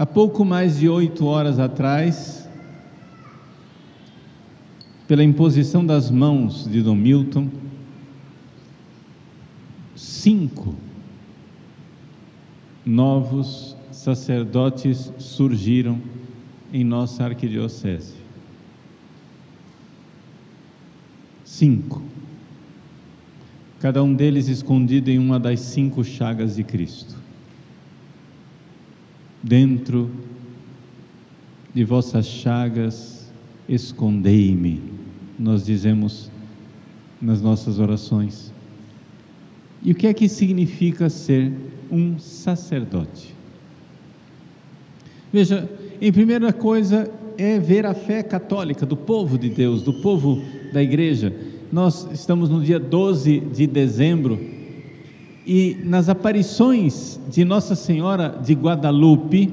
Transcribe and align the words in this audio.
Há 0.00 0.06
pouco 0.06 0.46
mais 0.46 0.78
de 0.78 0.88
oito 0.88 1.26
horas 1.26 1.58
atrás, 1.58 2.48
pela 5.06 5.22
imposição 5.22 5.84
das 5.84 6.10
mãos 6.10 6.66
de 6.66 6.80
Dom 6.80 6.94
Milton, 6.94 7.50
cinco 9.94 10.74
novos 12.82 13.76
sacerdotes 13.92 15.12
surgiram 15.18 16.00
em 16.72 16.82
nossa 16.82 17.22
arquidiocese. 17.26 18.14
Cinco. 21.44 22.02
Cada 23.78 24.02
um 24.02 24.14
deles 24.14 24.48
escondido 24.48 25.10
em 25.10 25.18
uma 25.18 25.38
das 25.38 25.60
cinco 25.60 26.02
chagas 26.02 26.56
de 26.56 26.64
Cristo. 26.64 27.19
Dentro 29.42 30.10
de 31.72 31.84
vossas 31.84 32.26
chagas, 32.26 33.32
escondei-me, 33.68 34.82
nós 35.38 35.64
dizemos 35.64 36.30
nas 37.20 37.40
nossas 37.40 37.78
orações. 37.78 38.52
E 39.82 39.92
o 39.92 39.94
que 39.94 40.06
é 40.06 40.12
que 40.12 40.28
significa 40.28 41.08
ser 41.08 41.52
um 41.90 42.18
sacerdote? 42.18 43.34
Veja, 45.32 45.68
em 46.00 46.12
primeira 46.12 46.52
coisa 46.52 47.10
é 47.38 47.58
ver 47.58 47.86
a 47.86 47.94
fé 47.94 48.22
católica 48.22 48.84
do 48.84 48.96
povo 48.96 49.38
de 49.38 49.48
Deus, 49.48 49.82
do 49.82 49.94
povo 49.94 50.42
da 50.72 50.82
igreja. 50.82 51.34
Nós 51.72 52.06
estamos 52.12 52.50
no 52.50 52.62
dia 52.62 52.78
12 52.78 53.40
de 53.40 53.66
dezembro 53.66 54.38
e 55.46 55.78
nas 55.84 56.08
aparições 56.08 57.18
de 57.28 57.44
Nossa 57.44 57.74
Senhora 57.74 58.38
de 58.42 58.54
Guadalupe 58.54 59.52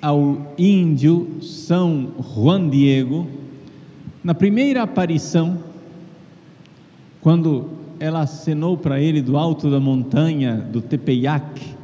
ao 0.00 0.54
índio 0.56 1.42
São 1.42 2.12
Juan 2.34 2.68
Diego, 2.68 3.26
na 4.22 4.34
primeira 4.34 4.82
aparição, 4.82 5.58
quando 7.20 7.70
ela 7.98 8.20
acenou 8.20 8.76
para 8.76 9.00
ele 9.00 9.20
do 9.20 9.36
alto 9.36 9.70
da 9.70 9.80
montanha 9.80 10.56
do 10.56 10.80
Tepeyac, 10.80 11.76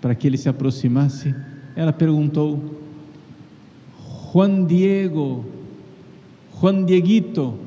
para 0.00 0.14
que 0.14 0.26
ele 0.26 0.36
se 0.36 0.48
aproximasse, 0.48 1.34
ela 1.74 1.92
perguntou: 1.92 2.60
Juan 4.32 4.64
Diego, 4.64 5.44
Juan 6.60 6.84
Dieguito, 6.84 7.58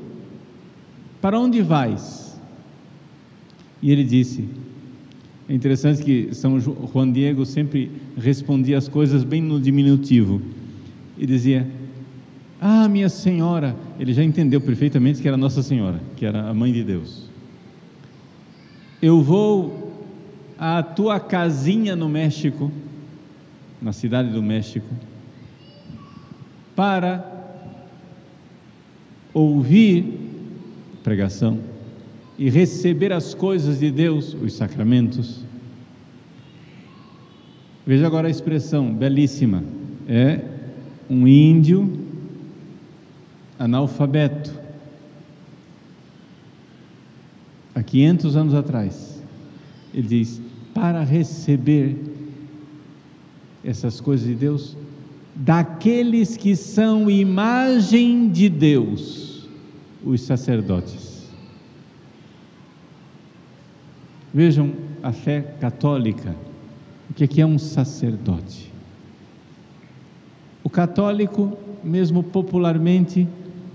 para 1.20 1.38
onde 1.38 1.60
vais? 1.60 2.27
E 3.82 3.90
ele 3.90 4.04
disse: 4.04 4.48
é 5.48 5.54
interessante 5.54 6.02
que 6.02 6.34
São 6.34 6.60
Juan 6.60 7.10
Diego 7.10 7.46
sempre 7.46 7.90
respondia 8.16 8.76
as 8.76 8.86
coisas 8.86 9.24
bem 9.24 9.40
no 9.40 9.58
diminutivo 9.58 10.42
e 11.16 11.24
dizia: 11.24 11.66
ah, 12.60 12.86
minha 12.88 13.08
senhora, 13.08 13.74
ele 13.98 14.12
já 14.12 14.22
entendeu 14.22 14.60
perfeitamente 14.60 15.22
que 15.22 15.28
era 15.28 15.36
Nossa 15.36 15.62
Senhora, 15.62 16.00
que 16.16 16.26
era 16.26 16.48
a 16.48 16.52
mãe 16.52 16.72
de 16.72 16.84
Deus. 16.84 17.30
Eu 19.00 19.22
vou 19.22 20.06
à 20.58 20.82
tua 20.82 21.18
casinha 21.18 21.96
no 21.96 22.08
México, 22.08 22.70
na 23.80 23.92
cidade 23.92 24.28
do 24.30 24.42
México, 24.42 24.88
para 26.76 27.24
ouvir 29.32 30.04
pregação 31.02 31.58
e 32.38 32.48
receber 32.48 33.12
as 33.12 33.34
coisas 33.34 33.80
de 33.80 33.90
Deus, 33.90 34.32
os 34.34 34.52
sacramentos. 34.52 35.44
Veja 37.84 38.06
agora 38.06 38.28
a 38.28 38.30
expressão 38.30 38.94
belíssima: 38.94 39.64
é 40.08 40.40
um 41.10 41.26
índio 41.26 42.06
analfabeto, 43.58 44.54
há 47.74 47.82
500 47.82 48.36
anos 48.36 48.54
atrás, 48.54 49.20
ele 49.92 50.06
diz: 50.06 50.40
para 50.72 51.02
receber 51.02 51.96
essas 53.64 54.00
coisas 54.00 54.28
de 54.28 54.34
Deus, 54.36 54.76
daqueles 55.34 56.36
que 56.36 56.54
são 56.54 57.10
imagem 57.10 58.30
de 58.30 58.48
Deus, 58.48 59.48
os 60.04 60.20
sacerdotes. 60.20 61.07
Vejam 64.38 64.70
a 65.02 65.10
fé 65.10 65.40
católica, 65.58 66.32
o 67.10 67.12
que 67.12 67.40
é 67.40 67.44
um 67.44 67.58
sacerdote? 67.58 68.72
O 70.62 70.70
católico, 70.70 71.58
mesmo 71.82 72.22
popularmente, 72.22 73.26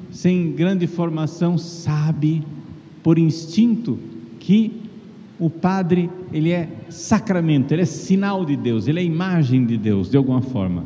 sem 0.10 0.54
grande 0.54 0.88
formação, 0.88 1.58
sabe 1.58 2.44
por 3.04 3.20
instinto 3.20 4.00
que 4.40 4.82
o 5.38 5.50
padre, 5.50 6.10
ele 6.32 6.52
é 6.52 6.70
sacramento, 6.88 7.74
ele 7.74 7.82
é 7.82 7.86
sinal 7.86 8.46
de 8.46 8.56
Deus, 8.56 8.88
ele 8.88 9.02
é 9.02 9.04
imagem 9.04 9.66
de 9.66 9.78
Deus, 9.78 10.10
de 10.10 10.16
alguma 10.16 10.42
forma. 10.42 10.86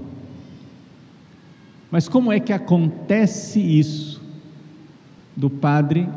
Mas 1.92 2.10
como 2.10 2.32
é 2.32 2.40
que 2.40 2.52
acontece 2.52 3.60
isso 3.60 4.20
do 5.36 5.52
padre 5.52 6.10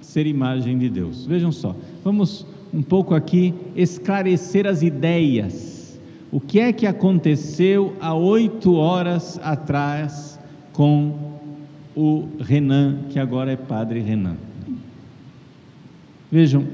ser 0.00 0.26
imagem 0.26 0.78
de 0.78 0.88
Deus? 0.88 1.26
Vejam 1.26 1.52
só, 1.52 1.76
vamos 2.02 2.55
um 2.72 2.82
pouco 2.82 3.14
aqui 3.14 3.54
esclarecer 3.74 4.66
as 4.66 4.82
ideias. 4.82 5.98
O 6.30 6.40
que 6.40 6.58
é 6.58 6.72
que 6.72 6.86
aconteceu 6.86 7.94
há 8.00 8.14
oito 8.14 8.74
horas 8.74 9.38
atrás 9.42 10.38
com 10.72 11.38
o 11.96 12.28
Renan, 12.40 13.04
que 13.08 13.18
agora 13.18 13.52
é 13.52 13.56
Padre 13.56 14.00
Renan. 14.00 14.36
Vejam, 16.30 16.66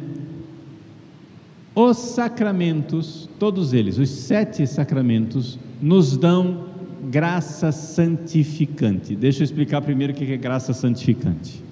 os 1.75 1.97
sacramentos, 1.97 3.28
todos 3.38 3.72
eles, 3.72 3.98
os 3.98 4.10
sete 4.10 4.66
sacramentos, 4.66 5.58
nos 5.81 6.16
dão 6.16 6.66
graça 7.10 7.72
santificante. 7.72 9.14
Deixa 9.14 9.41
eu 9.41 9.44
explicar 9.44 9.81
primeiro 9.82 10.12
o 10.12 10.16
que 10.16 10.32
é 10.32 10.36
graça 10.36 10.72
santificante. 10.72 11.62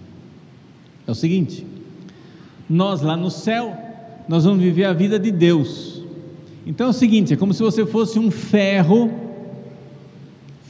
É 1.06 1.10
o 1.10 1.14
seguinte: 1.14 1.66
nós 2.68 3.02
lá 3.02 3.16
no 3.16 3.30
céu, 3.30 3.76
nós 4.30 4.44
vamos 4.44 4.62
viver 4.62 4.84
a 4.84 4.92
vida 4.92 5.18
de 5.18 5.32
Deus. 5.32 6.04
Então 6.64 6.86
é 6.86 6.90
o 6.90 6.92
seguinte: 6.92 7.34
é 7.34 7.36
como 7.36 7.52
se 7.52 7.60
você 7.64 7.84
fosse 7.84 8.16
um 8.16 8.30
ferro 8.30 9.10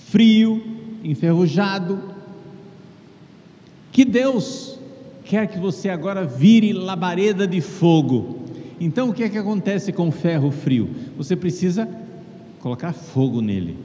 frio, 0.06 0.62
enferrujado, 1.04 2.00
que 3.92 4.02
Deus 4.02 4.78
quer 5.26 5.46
que 5.46 5.58
você 5.58 5.90
agora 5.90 6.24
vire 6.24 6.72
labareda 6.72 7.46
de 7.46 7.60
fogo. 7.60 8.38
Então 8.80 9.10
o 9.10 9.12
que 9.12 9.24
é 9.24 9.28
que 9.28 9.36
acontece 9.36 9.92
com 9.92 10.08
o 10.08 10.12
ferro 10.12 10.50
frio? 10.50 10.88
Você 11.18 11.36
precisa 11.36 11.86
colocar 12.60 12.94
fogo 12.94 13.42
nele. 13.42 13.76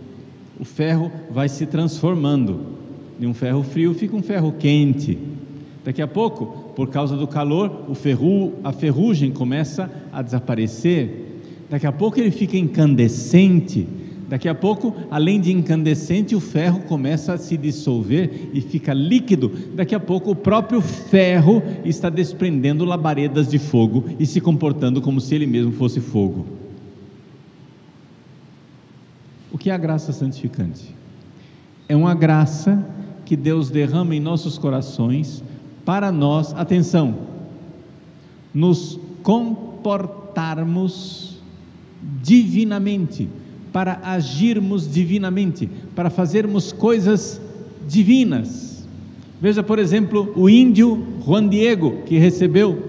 O 0.57 0.63
ferro 0.63 1.11
vai 1.29 1.49
se 1.49 1.65
transformando. 1.65 2.77
De 3.19 3.27
um 3.27 3.33
ferro 3.33 3.61
frio 3.61 3.93
fica 3.93 4.15
um 4.15 4.23
ferro 4.23 4.53
quente. 4.57 5.19
Daqui 5.83 6.01
a 6.01 6.07
pouco, 6.07 6.64
por 6.75 6.89
causa 6.89 7.15
do 7.15 7.27
calor, 7.27 7.93
ferru, 7.95 8.53
a 8.63 8.71
ferrugem 8.71 9.31
começa 9.31 9.89
a 10.11 10.21
desaparecer. 10.21 11.41
Daqui 11.69 11.87
a 11.87 11.91
pouco 11.91 12.19
ele 12.19 12.31
fica 12.31 12.57
incandescente 12.57 13.87
Daqui 14.27 14.49
a 14.49 14.55
pouco, 14.55 14.93
além 15.11 15.39
de 15.39 15.51
incandescente, 15.51 16.35
o 16.35 16.39
ferro 16.39 16.81
começa 16.81 17.33
a 17.33 17.37
se 17.37 17.55
dissolver 17.55 18.49
e 18.53 18.61
fica 18.61 18.91
líquido. 18.91 19.51
Daqui 19.75 19.93
a 19.93 19.99
pouco, 19.99 20.31
o 20.31 20.35
próprio 20.35 20.81
ferro 20.81 21.61
está 21.83 22.09
desprendendo 22.09 22.83
labaredas 22.83 23.47
de 23.47 23.59
fogo 23.59 24.05
e 24.19 24.25
se 24.25 24.41
comportando 24.41 24.99
como 24.99 25.21
se 25.21 25.35
ele 25.35 25.45
mesmo 25.45 25.71
fosse 25.73 25.99
fogo. 25.99 26.45
O 29.51 29.59
que 29.59 29.69
é 29.69 29.73
a 29.73 29.77
graça 29.77 30.11
santificante? 30.11 30.95
É 31.87 31.95
uma 31.95 32.15
graça 32.15 32.83
que 33.25 33.35
Deus 33.35 33.69
derrama 33.69 34.15
em 34.15 34.19
nossos 34.19 34.57
corações 34.57 35.43
para 35.85 36.11
nós, 36.11 36.53
atenção, 36.53 37.15
nos 38.53 38.99
comportarmos 39.23 41.39
divinamente 42.21 43.29
para 43.75 43.99
agirmos 44.03 44.89
divinamente, 44.89 45.69
para 45.93 46.09
fazermos 46.09 46.71
coisas 46.71 47.41
divinas. 47.85 48.87
Veja, 49.41 49.61
por 49.61 49.79
exemplo, 49.79 50.31
o 50.33 50.49
índio 50.49 51.05
Juan 51.25 51.49
Diego, 51.49 52.03
que 52.05 52.17
recebeu 52.17 52.81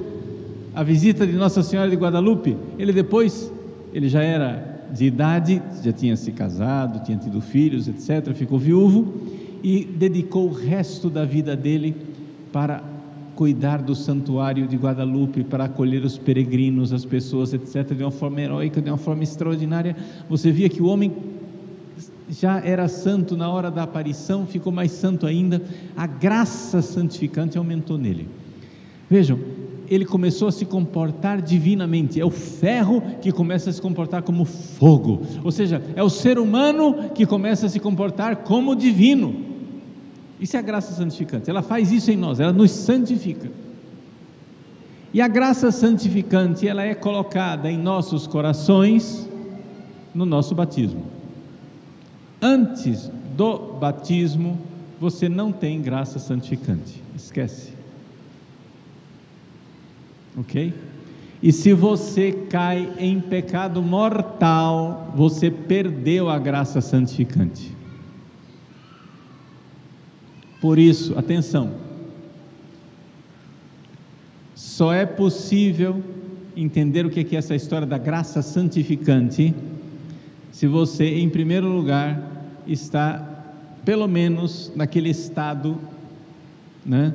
a 0.73 0.85
visita 0.85 1.27
de 1.27 1.33
Nossa 1.33 1.65
Senhora 1.65 1.91
de 1.91 1.97
Guadalupe. 1.97 2.57
Ele 2.79 2.93
depois, 2.93 3.53
ele 3.93 4.09
já 4.09 4.23
era 4.23 4.87
de 4.95 5.07
idade, 5.07 5.61
já 5.83 5.93
tinha 5.93 6.17
se 6.17 6.31
casado, 6.31 7.05
tinha 7.05 7.19
tido 7.19 7.41
filhos, 7.41 7.89
etc., 7.89 8.33
ficou 8.33 8.57
viúvo 8.57 9.13
e 9.65 9.85
dedicou 9.85 10.49
o 10.49 10.53
resto 10.53 11.11
da 11.11 11.25
vida 11.25 11.57
dele 11.57 11.97
para 12.56 12.82
cuidar 13.35 13.82
do 13.82 13.94
santuário 13.94 14.67
de 14.67 14.79
Guadalupe, 14.79 15.44
para 15.44 15.64
acolher 15.64 16.03
os 16.06 16.17
peregrinos, 16.17 16.91
as 16.91 17.05
pessoas, 17.05 17.53
etc., 17.53 17.93
de 17.94 18.03
uma 18.03 18.11
forma 18.11 18.41
heróica, 18.41 18.81
de 18.81 18.88
uma 18.88 18.97
forma 18.97 19.23
extraordinária. 19.23 19.94
Você 20.26 20.50
via 20.50 20.67
que 20.67 20.81
o 20.81 20.87
homem 20.87 21.12
já 22.31 22.58
era 22.61 22.88
santo 22.88 23.37
na 23.37 23.50
hora 23.50 23.70
da 23.70 23.82
aparição, 23.82 24.47
ficou 24.47 24.73
mais 24.73 24.91
santo 24.93 25.26
ainda, 25.26 25.61
a 25.94 26.06
graça 26.06 26.81
santificante 26.81 27.58
aumentou 27.58 27.99
nele. 27.99 28.26
Vejam, 29.11 29.38
ele 29.87 30.06
começou 30.06 30.49
a 30.49 30.52
se 30.52 30.64
comportar 30.64 31.43
divinamente, 31.43 32.19
é 32.19 32.25
o 32.25 32.31
ferro 32.31 33.02
que 33.20 33.31
começa 33.32 33.69
a 33.69 33.73
se 33.75 33.82
comportar 33.82 34.23
como 34.23 34.47
fogo, 34.47 35.20
ou 35.44 35.52
seja, 35.52 35.82
é 35.94 36.02
o 36.02 36.09
ser 36.09 36.38
humano 36.38 37.11
que 37.14 37.26
começa 37.26 37.67
a 37.67 37.69
se 37.69 37.79
comportar 37.79 38.37
como 38.37 38.75
divino. 38.75 39.56
Isso 40.41 40.56
é 40.56 40.59
a 40.59 40.62
graça 40.62 40.93
santificante, 40.93 41.49
ela 41.49 41.62
faz 41.62 41.91
isso 41.91 42.11
em 42.11 42.17
nós, 42.17 42.41
ela 42.41 42.53
nos 42.53 42.71
santifica. 42.71 43.50
E 45.12 45.21
a 45.21 45.29
graça 45.29 45.71
santificante, 45.71 46.69
ela 46.69 46.83
é 46.83 46.94
colocada 46.94 47.71
em 47.71 47.79
nossos 47.79 48.27
corações 48.27 49.27
no 50.15 50.27
nosso 50.27 50.55
batismo. 50.55 51.05
Antes 52.41 53.11
do 53.37 53.75
batismo, 53.75 54.59
você 55.00 55.29
não 55.29 55.53
tem 55.53 55.81
graça 55.81 56.19
santificante. 56.19 57.03
Esquece. 57.15 57.73
Ok? 60.37 60.73
E 61.43 61.53
se 61.53 61.73
você 61.73 62.33
cai 62.33 62.93
em 62.99 63.21
pecado 63.21 63.83
mortal, 63.83 65.12
você 65.15 65.50
perdeu 65.50 66.31
a 66.31 66.38
graça 66.38 66.81
santificante. 66.81 67.75
Por 70.61 70.79
isso, 70.79 71.17
atenção, 71.19 71.75
só 74.55 74.93
é 74.93 75.05
possível 75.05 76.03
entender 76.56 77.05
o 77.05 77.11
que 77.11 77.35
é 77.35 77.38
essa 77.38 77.55
história 77.55 77.87
da 77.87 77.99
graça 77.99 78.41
santificante 78.43 79.55
se 80.56 80.67
você, 80.67 81.19
em 81.19 81.29
primeiro 81.29 81.69
lugar, 81.69 82.19
está 82.67 83.44
pelo 83.85 84.08
menos 84.08 84.73
naquele 84.75 85.11
estado 85.11 85.76
né, 86.82 87.12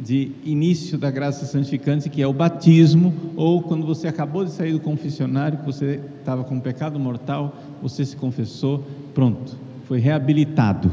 de 0.00 0.32
início 0.42 0.96
da 0.96 1.10
graça 1.10 1.44
santificante, 1.44 2.08
que 2.08 2.22
é 2.22 2.26
o 2.26 2.32
batismo, 2.32 3.12
ou 3.36 3.60
quando 3.60 3.86
você 3.86 4.08
acabou 4.08 4.42
de 4.42 4.52
sair 4.52 4.72
do 4.72 4.80
confessionário, 4.80 5.58
que 5.58 5.66
você 5.66 6.00
estava 6.18 6.44
com 6.44 6.54
um 6.54 6.60
pecado 6.60 6.98
mortal, 6.98 7.54
você 7.82 8.06
se 8.06 8.16
confessou, 8.16 8.82
pronto, 9.12 9.54
foi 9.84 9.98
reabilitado. 9.98 10.90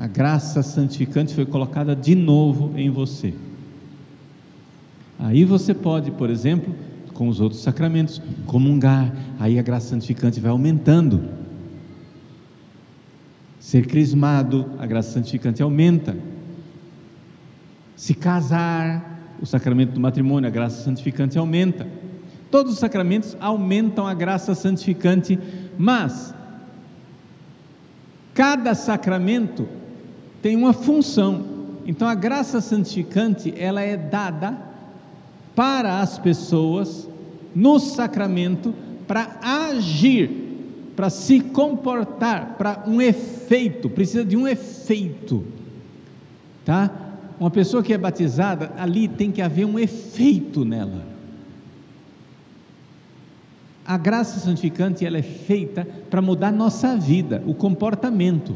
A 0.00 0.06
graça 0.06 0.62
santificante 0.62 1.34
foi 1.34 1.44
colocada 1.44 1.96
de 1.96 2.14
novo 2.14 2.72
em 2.78 2.88
você. 2.88 3.34
Aí 5.18 5.44
você 5.44 5.74
pode, 5.74 6.12
por 6.12 6.30
exemplo, 6.30 6.72
com 7.12 7.26
os 7.26 7.40
outros 7.40 7.60
sacramentos, 7.62 8.22
comungar, 8.46 9.12
aí 9.40 9.58
a 9.58 9.62
graça 9.62 9.88
santificante 9.88 10.38
vai 10.38 10.52
aumentando. 10.52 11.28
Ser 13.58 13.88
crismado, 13.88 14.70
a 14.78 14.86
graça 14.86 15.10
santificante 15.10 15.60
aumenta. 15.60 16.16
Se 17.96 18.14
casar, 18.14 19.36
o 19.42 19.46
sacramento 19.46 19.92
do 19.94 20.00
matrimônio, 20.00 20.46
a 20.46 20.52
graça 20.52 20.84
santificante 20.84 21.36
aumenta. 21.36 21.88
Todos 22.52 22.74
os 22.74 22.78
sacramentos 22.78 23.36
aumentam 23.40 24.06
a 24.06 24.14
graça 24.14 24.54
santificante, 24.54 25.36
mas 25.76 26.32
cada 28.32 28.76
sacramento 28.76 29.68
tem 30.42 30.56
uma 30.56 30.72
função. 30.72 31.44
Então 31.86 32.06
a 32.06 32.14
graça 32.14 32.60
santificante, 32.60 33.54
ela 33.56 33.80
é 33.80 33.96
dada 33.96 34.58
para 35.54 36.00
as 36.00 36.18
pessoas 36.18 37.08
no 37.54 37.78
sacramento 37.78 38.74
para 39.06 39.38
agir, 39.42 40.30
para 40.94 41.08
se 41.08 41.40
comportar, 41.40 42.56
para 42.58 42.84
um 42.86 43.00
efeito, 43.00 43.88
precisa 43.88 44.24
de 44.24 44.36
um 44.36 44.46
efeito, 44.46 45.44
tá? 46.64 46.90
Uma 47.40 47.50
pessoa 47.50 47.82
que 47.82 47.94
é 47.94 47.98
batizada, 47.98 48.72
ali 48.76 49.08
tem 49.08 49.32
que 49.32 49.40
haver 49.40 49.64
um 49.64 49.78
efeito 49.78 50.64
nela. 50.64 51.06
A 53.86 53.96
graça 53.96 54.38
santificante 54.40 55.06
ela 55.06 55.16
é 55.16 55.22
feita 55.22 55.88
para 56.10 56.20
mudar 56.20 56.52
nossa 56.52 56.94
vida, 56.96 57.42
o 57.46 57.54
comportamento. 57.54 58.54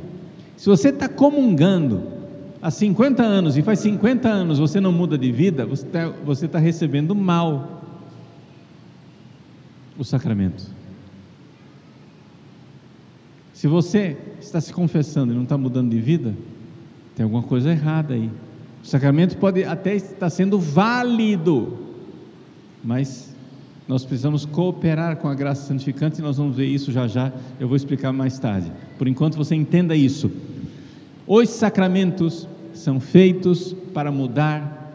Se 0.63 0.69
você 0.69 0.91
está 0.91 1.09
comungando 1.09 2.05
há 2.63 2.71
50 2.71 3.21
anos 3.21 3.57
e 3.57 3.63
faz 3.63 3.81
50 3.81 4.29
anos 4.29 4.61
você 4.61 4.81
não 4.81 4.93
muda 4.93 5.19
de 5.19 5.33
vida, 5.33 5.67
você 5.67 5.85
está 5.85 6.09
você 6.25 6.47
tá 6.47 6.61
recebendo 6.61 7.17
mal 7.17 7.83
o 9.99 10.05
sacramento. 10.05 10.65
Se 13.53 13.67
você 13.67 14.17
está 14.41 14.61
se 14.61 14.73
confessando 14.73 15.33
e 15.33 15.35
não 15.35 15.43
está 15.43 15.59
mudando 15.59 15.91
de 15.91 16.01
vida, 16.01 16.33
tem 17.17 17.25
alguma 17.25 17.43
coisa 17.43 17.73
errada 17.73 18.15
aí. 18.15 18.31
O 18.85 18.87
sacramento 18.87 19.37
pode 19.39 19.65
até 19.65 19.97
estar 19.97 20.31
sendo 20.31 20.61
válido, 20.61 21.77
mas 22.85 23.35
nós 23.89 24.05
precisamos 24.05 24.47
cooperar 24.47 25.17
com 25.17 25.27
a 25.27 25.35
graça 25.35 25.67
santificante 25.67 26.21
e 26.21 26.23
nós 26.23 26.37
vamos 26.37 26.57
ver 26.57 26.67
isso 26.67 26.93
já 26.93 27.09
já, 27.09 27.33
eu 27.59 27.67
vou 27.67 27.77
explicar 27.77 28.13
mais 28.13 28.39
tarde. 28.39 28.71
Por 28.97 29.09
enquanto 29.09 29.37
você 29.37 29.57
entenda 29.57 29.97
isso. 29.97 30.31
Os 31.35 31.49
sacramentos 31.49 32.47
são 32.75 33.01
feitos 33.01 33.75
para 33.95 34.13
mudar 34.13 34.93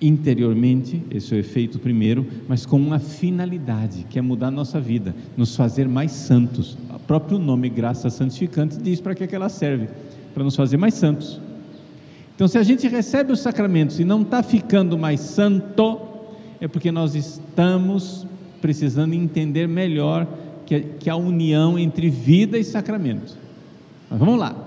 interiormente, 0.00 1.02
esse 1.10 1.34
é 1.34 1.38
o 1.38 1.40
efeito 1.40 1.80
primeiro, 1.80 2.24
mas 2.46 2.64
com 2.64 2.76
uma 2.76 3.00
finalidade, 3.00 4.06
que 4.08 4.16
é 4.16 4.22
mudar 4.22 4.46
a 4.46 4.50
nossa 4.52 4.80
vida, 4.80 5.12
nos 5.36 5.56
fazer 5.56 5.88
mais 5.88 6.12
santos. 6.12 6.78
O 6.88 7.00
próprio 7.00 7.36
nome 7.36 7.68
graça 7.68 8.08
santificante 8.10 8.78
diz 8.78 9.00
para 9.00 9.12
que, 9.12 9.24
é 9.24 9.26
que 9.26 9.34
ela 9.34 9.48
serve, 9.48 9.88
para 10.32 10.44
nos 10.44 10.54
fazer 10.54 10.76
mais 10.76 10.94
santos. 10.94 11.40
Então, 12.36 12.46
se 12.46 12.58
a 12.58 12.62
gente 12.62 12.86
recebe 12.86 13.32
os 13.32 13.40
sacramentos 13.40 13.98
e 13.98 14.04
não 14.04 14.22
está 14.22 14.44
ficando 14.44 14.96
mais 14.96 15.18
santo, 15.18 16.00
é 16.60 16.68
porque 16.68 16.92
nós 16.92 17.16
estamos 17.16 18.24
precisando 18.62 19.14
entender 19.14 19.66
melhor 19.66 20.28
que, 20.64 20.78
que 21.00 21.10
a 21.10 21.16
união 21.16 21.76
entre 21.76 22.08
vida 22.08 22.56
e 22.56 22.62
sacramento. 22.62 23.36
Mas 24.08 24.20
vamos 24.20 24.38
lá 24.38 24.65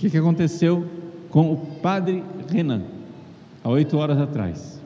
que, 0.00 0.08
que 0.08 0.16
aconteceu 0.16 0.86
com 1.28 1.52
o 1.52 1.56
padre 1.58 2.24
Renan, 2.48 2.82
há 3.62 3.68
oito 3.68 3.98
horas 3.98 4.18
atrás. 4.18 4.80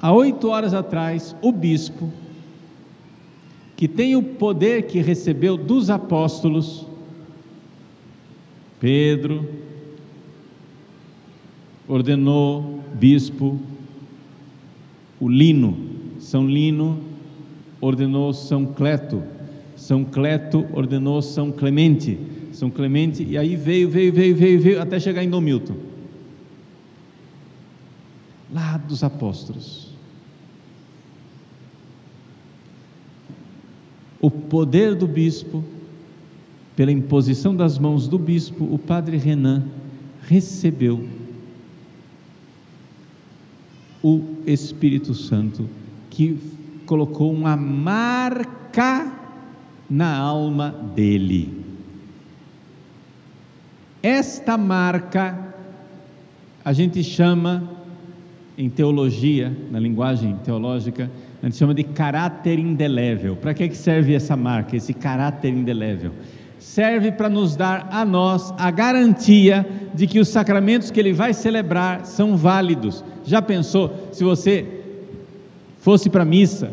Há 0.00 0.12
oito 0.12 0.48
horas 0.48 0.74
atrás, 0.74 1.36
o 1.40 1.52
bispo, 1.52 2.12
que 3.76 3.86
tem 3.86 4.16
o 4.16 4.22
poder 4.22 4.88
que 4.88 5.00
recebeu 5.00 5.56
dos 5.56 5.88
apóstolos, 5.88 6.84
Pedro, 8.80 9.48
ordenou 11.86 12.80
bispo 12.94 13.56
o 15.20 15.28
Lino, 15.28 15.76
São 16.18 16.48
Lino 16.48 16.98
ordenou 17.80 18.32
São 18.32 18.66
Cleto, 18.66 19.22
São 19.76 20.04
Cleto 20.04 20.66
ordenou 20.72 21.22
São 21.22 21.52
Clemente, 21.52 22.18
são 22.52 22.70
Clemente, 22.70 23.24
e 23.24 23.36
aí 23.36 23.56
veio, 23.56 23.88
veio, 23.88 24.12
veio, 24.12 24.34
veio, 24.34 24.60
veio, 24.60 24.82
até 24.82 25.00
chegar 25.00 25.24
em 25.24 25.30
Dom 25.30 25.40
Milton. 25.40 25.74
Lá 28.52 28.76
dos 28.76 29.02
apóstolos. 29.02 29.90
O 34.20 34.30
poder 34.30 34.94
do 34.94 35.08
bispo, 35.08 35.64
pela 36.76 36.92
imposição 36.92 37.56
das 37.56 37.78
mãos 37.78 38.06
do 38.06 38.18
bispo, 38.18 38.64
o 38.64 38.78
padre 38.78 39.16
Renan 39.16 39.64
recebeu 40.22 41.08
o 44.02 44.22
Espírito 44.46 45.14
Santo, 45.14 45.68
que 46.10 46.38
colocou 46.86 47.32
uma 47.32 47.56
marca 47.56 49.12
na 49.88 50.16
alma 50.16 50.70
dele. 50.94 51.61
Esta 54.02 54.58
marca 54.58 55.54
a 56.64 56.72
gente 56.72 57.04
chama 57.04 57.70
em 58.58 58.68
teologia, 58.68 59.56
na 59.70 59.78
linguagem 59.78 60.36
teológica, 60.44 61.08
a 61.40 61.46
gente 61.46 61.56
chama 61.56 61.72
de 61.72 61.84
caráter 61.84 62.58
indelével. 62.58 63.36
Para 63.36 63.54
que, 63.54 63.68
que 63.68 63.76
serve 63.76 64.14
essa 64.14 64.36
marca, 64.36 64.76
esse 64.76 64.92
caráter 64.92 65.50
indelével? 65.50 66.12
Serve 66.58 67.12
para 67.12 67.28
nos 67.28 67.56
dar 67.56 67.88
a 67.90 68.04
nós 68.04 68.52
a 68.58 68.70
garantia 68.70 69.66
de 69.94 70.06
que 70.06 70.20
os 70.20 70.28
sacramentos 70.28 70.90
que 70.90 70.98
ele 70.98 71.12
vai 71.12 71.32
celebrar 71.32 72.04
são 72.04 72.36
válidos. 72.36 73.04
Já 73.24 73.40
pensou 73.40 74.08
se 74.12 74.22
você 74.22 74.66
fosse 75.78 76.08
para 76.08 76.22
a 76.22 76.26
missa 76.26 76.70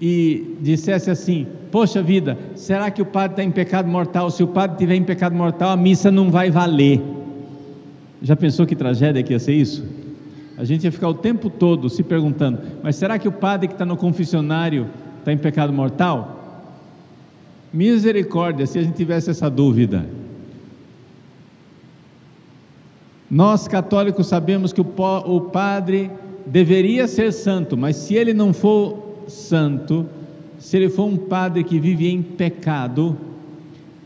e 0.00 0.56
dissesse 0.60 1.10
assim: 1.10 1.46
Poxa 1.70 2.02
vida, 2.02 2.38
será 2.54 2.90
que 2.90 3.02
o 3.02 3.06
padre 3.06 3.32
está 3.32 3.44
em 3.44 3.50
pecado 3.50 3.88
mortal? 3.88 4.30
Se 4.30 4.42
o 4.42 4.46
padre 4.46 4.74
estiver 4.74 4.94
em 4.94 5.04
pecado 5.04 5.34
mortal, 5.34 5.70
a 5.70 5.76
missa 5.76 6.10
não 6.10 6.30
vai 6.30 6.50
valer. 6.50 7.00
Já 8.22 8.34
pensou 8.34 8.66
que 8.66 8.74
tragédia 8.74 9.22
que 9.22 9.32
ia 9.32 9.38
ser 9.38 9.54
isso? 9.54 9.84
A 10.56 10.64
gente 10.64 10.84
ia 10.84 10.92
ficar 10.92 11.08
o 11.08 11.14
tempo 11.14 11.48
todo 11.48 11.88
se 11.88 12.02
perguntando: 12.02 12.58
mas 12.82 12.96
será 12.96 13.18
que 13.18 13.28
o 13.28 13.32
padre 13.32 13.68
que 13.68 13.74
está 13.74 13.84
no 13.84 13.96
confessionário 13.96 14.88
está 15.18 15.32
em 15.32 15.38
pecado 15.38 15.72
mortal? 15.72 16.36
Misericórdia, 17.72 18.66
se 18.66 18.78
a 18.78 18.82
gente 18.82 18.96
tivesse 18.96 19.30
essa 19.30 19.48
dúvida. 19.48 20.06
Nós 23.30 23.68
católicos 23.68 24.26
sabemos 24.26 24.72
que 24.72 24.80
o, 24.80 24.86
o 25.26 25.40
padre 25.42 26.10
deveria 26.46 27.06
ser 27.06 27.30
santo, 27.30 27.76
mas 27.76 27.96
se 27.96 28.14
ele 28.14 28.32
não 28.32 28.54
for 28.54 29.24
santo, 29.28 30.06
se 30.58 30.76
ele 30.76 30.88
for 30.88 31.06
um 31.06 31.16
padre 31.16 31.62
que 31.62 31.78
vive 31.78 32.08
em 32.08 32.22
pecado, 32.22 33.16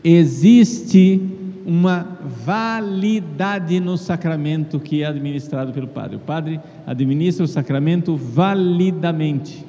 existe 0.03 1.21
uma 1.65 2.19
validade 2.45 3.79
no 3.79 3.97
sacramento 3.97 4.79
que 4.79 5.01
é 5.01 5.05
administrado 5.05 5.71
pelo 5.71 5.87
padre. 5.87 6.17
O 6.17 6.19
padre 6.19 6.59
administra 6.85 7.45
o 7.45 7.47
sacramento 7.47 8.15
validamente. 8.15 9.65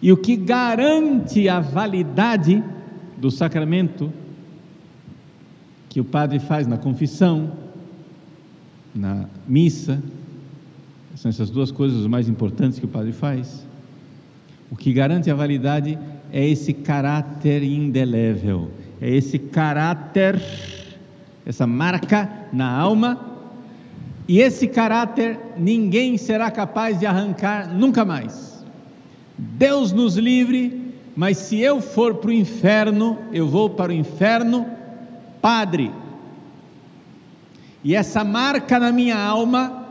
E 0.00 0.12
o 0.12 0.16
que 0.16 0.36
garante 0.36 1.48
a 1.48 1.60
validade 1.60 2.62
do 3.16 3.30
sacramento 3.30 4.12
que 5.88 6.00
o 6.00 6.04
padre 6.04 6.38
faz 6.38 6.66
na 6.66 6.76
confissão, 6.76 7.52
na 8.94 9.26
missa, 9.46 10.02
são 11.14 11.28
essas 11.30 11.48
duas 11.50 11.70
coisas 11.70 12.02
as 12.02 12.06
mais 12.06 12.28
importantes 12.28 12.78
que 12.78 12.84
o 12.84 12.88
padre 12.88 13.12
faz. 13.12 13.65
O 14.70 14.76
que 14.76 14.92
garante 14.92 15.30
a 15.30 15.34
validade 15.34 15.98
é 16.32 16.46
esse 16.46 16.72
caráter 16.72 17.62
indelével, 17.62 18.70
é 19.00 19.08
esse 19.10 19.38
caráter, 19.38 20.40
essa 21.44 21.66
marca 21.66 22.28
na 22.52 22.68
alma, 22.68 23.34
e 24.28 24.40
esse 24.40 24.66
caráter 24.66 25.38
ninguém 25.56 26.18
será 26.18 26.50
capaz 26.50 26.98
de 26.98 27.06
arrancar 27.06 27.72
nunca 27.72 28.04
mais. 28.04 28.64
Deus 29.38 29.92
nos 29.92 30.16
livre, 30.16 30.92
mas 31.14 31.38
se 31.38 31.60
eu 31.60 31.80
for 31.80 32.16
para 32.16 32.30
o 32.30 32.32
inferno, 32.32 33.18
eu 33.32 33.46
vou 33.46 33.70
para 33.70 33.92
o 33.92 33.94
inferno, 33.94 34.66
Padre. 35.40 35.92
E 37.84 37.94
essa 37.94 38.24
marca 38.24 38.80
na 38.80 38.90
minha 38.90 39.16
alma 39.16 39.85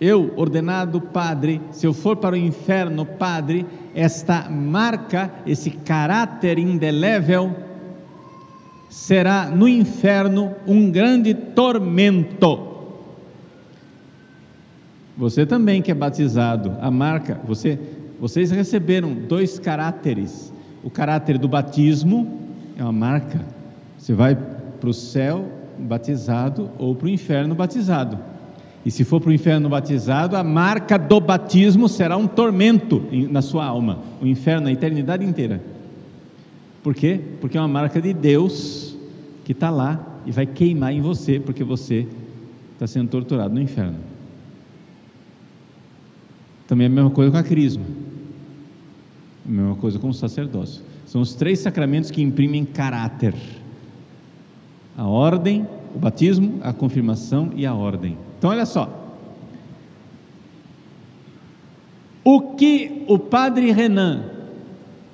eu, 0.00 0.32
ordenado 0.36 1.00
padre, 1.00 1.60
se 1.70 1.86
eu 1.86 1.92
for 1.92 2.16
para 2.16 2.34
o 2.34 2.38
inferno 2.38 3.06
padre, 3.06 3.64
esta 3.94 4.48
marca, 4.50 5.30
esse 5.46 5.70
caráter 5.70 6.58
indelével, 6.58 7.54
será 8.90 9.46
no 9.46 9.66
inferno 9.66 10.54
um 10.66 10.90
grande 10.90 11.34
tormento. 11.34 12.74
Você 15.16 15.46
também 15.46 15.80
que 15.80 15.90
é 15.90 15.94
batizado, 15.94 16.76
a 16.78 16.90
marca, 16.90 17.40
você, 17.44 17.78
vocês 18.20 18.50
receberam 18.50 19.14
dois 19.14 19.58
caráteres. 19.58 20.52
O 20.84 20.90
caráter 20.90 21.38
do 21.38 21.48
batismo 21.48 22.38
é 22.78 22.82
uma 22.82 22.92
marca. 22.92 23.40
Você 23.98 24.12
vai 24.12 24.36
para 24.36 24.90
o 24.90 24.94
céu 24.94 25.46
batizado 25.78 26.70
ou 26.78 26.94
para 26.94 27.06
o 27.06 27.08
inferno 27.08 27.54
batizado. 27.54 28.35
E 28.86 28.90
se 28.92 29.02
for 29.02 29.20
para 29.20 29.30
o 29.30 29.32
inferno 29.32 29.68
batizado, 29.68 30.36
a 30.36 30.44
marca 30.44 30.96
do 30.96 31.18
batismo 31.18 31.88
será 31.88 32.16
um 32.16 32.28
tormento 32.28 33.02
na 33.28 33.42
sua 33.42 33.64
alma, 33.64 33.98
o 34.22 34.26
inferno, 34.28 34.68
a 34.68 34.72
eternidade 34.72 35.24
inteira. 35.24 35.60
Por 36.84 36.94
quê? 36.94 37.20
Porque 37.40 37.58
é 37.58 37.60
uma 37.60 37.66
marca 37.66 38.00
de 38.00 38.14
Deus 38.14 38.96
que 39.44 39.50
está 39.50 39.70
lá 39.70 40.20
e 40.24 40.30
vai 40.30 40.46
queimar 40.46 40.92
em 40.92 41.00
você, 41.00 41.40
porque 41.40 41.64
você 41.64 42.06
está 42.74 42.86
sendo 42.86 43.08
torturado 43.08 43.52
no 43.52 43.60
inferno. 43.60 43.98
Também 46.68 46.84
é 46.84 46.88
a 46.88 46.92
mesma 46.92 47.10
coisa 47.10 47.32
com 47.32 47.38
a 47.38 47.42
crisma, 47.42 47.84
a 49.44 49.50
mesma 49.50 49.74
coisa 49.74 49.98
com 49.98 50.10
o 50.10 50.14
sacerdócio. 50.14 50.80
São 51.06 51.20
os 51.20 51.34
três 51.34 51.58
sacramentos 51.58 52.12
que 52.12 52.22
imprimem 52.22 52.64
caráter: 52.64 53.34
a 54.96 55.08
ordem, 55.08 55.66
o 55.92 55.98
batismo, 55.98 56.60
a 56.62 56.72
confirmação 56.72 57.50
e 57.56 57.66
a 57.66 57.74
ordem. 57.74 58.16
Então, 58.38 58.50
olha 58.50 58.66
só. 58.66 59.04
O 62.22 62.54
que 62.56 63.04
o 63.06 63.18
padre 63.18 63.70
Renan 63.70 64.24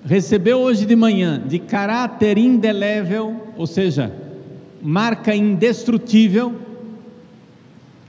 recebeu 0.05 0.59
hoje 0.59 0.87
de 0.87 0.97
manhã 0.97 1.43
de 1.47 1.59
caráter 1.59 2.39
indelével, 2.39 3.49
ou 3.57 3.67
seja, 3.67 4.13
marca 4.83 5.35
indestrutível, 5.35 6.59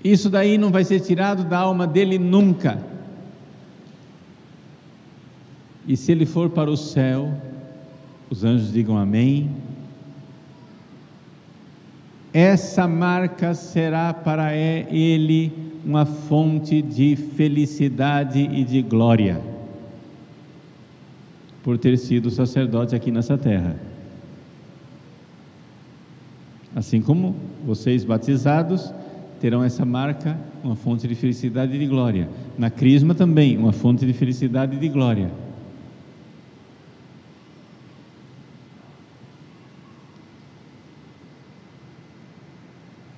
isso 0.03 0.29
daí 0.29 0.57
não 0.57 0.71
vai 0.71 0.83
ser 0.83 0.99
tirado 0.99 1.43
da 1.43 1.59
alma 1.59 1.85
dele 1.85 2.17
nunca. 2.17 2.83
E 5.87 5.95
se 5.95 6.11
ele 6.11 6.25
for 6.25 6.49
para 6.49 6.69
o 6.71 6.77
céu, 6.77 7.31
os 8.29 8.43
anjos 8.43 8.71
digam 8.71 8.97
amém, 8.97 9.49
essa 12.33 12.87
marca 12.87 13.53
será 13.53 14.11
para 14.11 14.55
ele 14.55 15.53
uma 15.85 16.03
fonte 16.03 16.81
de 16.81 17.15
felicidade 17.15 18.39
e 18.39 18.63
de 18.63 18.81
glória, 18.81 19.39
por 21.61 21.77
ter 21.77 21.95
sido 21.97 22.31
sacerdote 22.31 22.95
aqui 22.95 23.11
nessa 23.11 23.37
terra. 23.37 23.75
Assim 26.75 27.01
como 27.01 27.35
vocês 27.63 28.03
batizados 28.03 28.91
terão 29.39 29.63
essa 29.63 29.85
marca, 29.85 30.35
uma 30.63 30.75
fonte 30.75 31.07
de 31.07 31.13
felicidade 31.13 31.75
e 31.75 31.79
de 31.79 31.85
glória. 31.85 32.27
Na 32.57 32.71
Crisma 32.71 33.13
também, 33.13 33.57
uma 33.57 33.73
fonte 33.73 34.05
de 34.05 34.13
felicidade 34.13 34.75
e 34.75 34.79
de 34.79 34.89
glória. 34.89 35.29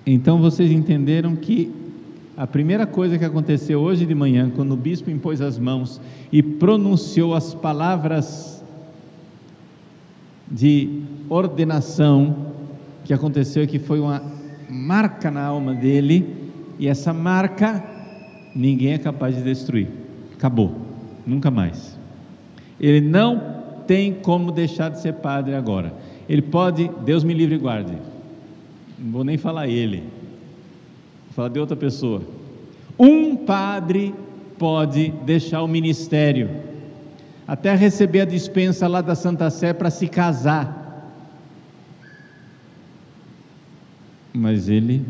Então 0.06 0.40
vocês 0.40 0.72
entenderam 0.72 1.36
que 1.36 1.72
a 2.38 2.46
primeira 2.46 2.86
coisa 2.86 3.18
que 3.18 3.26
aconteceu 3.26 3.80
hoje 3.80 4.06
de 4.06 4.14
manhã, 4.14 4.52
quando 4.54 4.74
o 4.74 4.78
bispo 4.78 5.10
impôs 5.10 5.42
as 5.42 5.58
mãos 5.58 6.00
e 6.32 6.44
pronunciou 6.44 7.34
as 7.34 7.56
palavras 7.56 8.64
de 10.50 11.02
ordenação, 11.28 12.54
que 13.04 13.14
aconteceu 13.14 13.64
é 13.64 13.68
que 13.68 13.80
foi 13.80 14.00
uma 14.00 14.22
marca 14.70 15.32
na 15.32 15.44
alma 15.44 15.74
dele, 15.74 16.52
e 16.78 16.88
essa 16.88 17.12
marca 17.14 17.84
ninguém 18.56 18.94
é 18.94 18.98
capaz 18.98 19.36
de 19.36 19.42
destruir. 19.42 19.88
Acabou, 20.34 20.76
nunca 21.26 21.50
mais. 21.50 21.98
Ele 22.80 23.02
não 23.02 23.56
tem 23.88 24.14
como 24.14 24.52
deixar 24.52 24.90
de 24.90 25.02
ser 25.02 25.14
padre 25.14 25.56
agora. 25.56 25.94
Ele 26.28 26.42
pode, 26.42 26.92
Deus 27.04 27.24
me 27.24 27.34
livre 27.34 27.56
e 27.56 27.60
guarde 27.60 27.96
não 28.98 29.12
vou 29.12 29.24
nem 29.24 29.38
falar 29.38 29.68
ele, 29.68 30.00
vou 30.00 31.34
falar 31.36 31.50
de 31.50 31.60
outra 31.60 31.76
pessoa. 31.76 32.22
Um 32.98 33.36
padre 33.36 34.14
pode 34.58 35.10
deixar 35.26 35.62
o 35.62 35.68
ministério, 35.68 36.50
até 37.48 37.76
receber 37.76 38.22
a 38.22 38.26
dispensa 38.26 38.88
lá 38.88 39.02
da 39.02 39.16
Santa 39.16 39.50
Sé 39.50 39.74
para 39.74 39.90
se 39.90 40.08
casar. 40.08 40.84
Mas 44.34 44.68
ele 44.68 45.06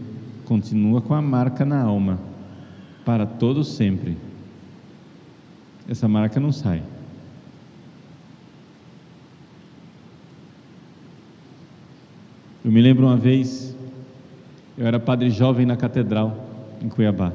continua 0.46 1.01
com 1.01 1.13
a 1.13 1.22
marca 1.22 1.65
na 1.65 1.82
alma, 1.82 2.20
para 3.04 3.25
todo 3.25 3.63
sempre. 3.63 4.18
Essa 5.88 6.08
marca 6.08 6.39
não 6.39 6.51
sai. 6.51 6.82
Eu 12.63 12.72
me 12.72 12.82
lembro 12.82 13.06
uma 13.06 13.15
vez, 13.15 13.75
eu 14.77 14.86
era 14.86 15.00
padre 15.00 15.29
jovem 15.29 15.65
na 15.65 15.77
catedral, 15.77 16.50
em 16.82 16.89
Cuiabá. 16.89 17.32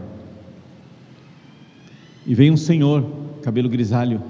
E 2.26 2.35
veio 2.35 2.52
um 2.52 2.56
senhor, 2.56 3.04
cabelo 3.42 3.68
grisalho. 3.68 4.23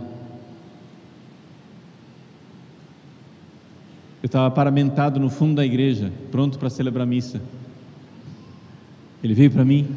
Eu 4.22 4.26
estava 4.26 4.50
paramentado 4.50 5.18
no 5.18 5.28
fundo 5.28 5.56
da 5.56 5.66
igreja, 5.66 6.12
pronto 6.30 6.58
para 6.58 6.70
celebrar 6.70 7.02
a 7.02 7.06
missa. 7.06 7.40
Ele 9.24 9.34
veio 9.34 9.50
para 9.50 9.64
mim, 9.64 9.88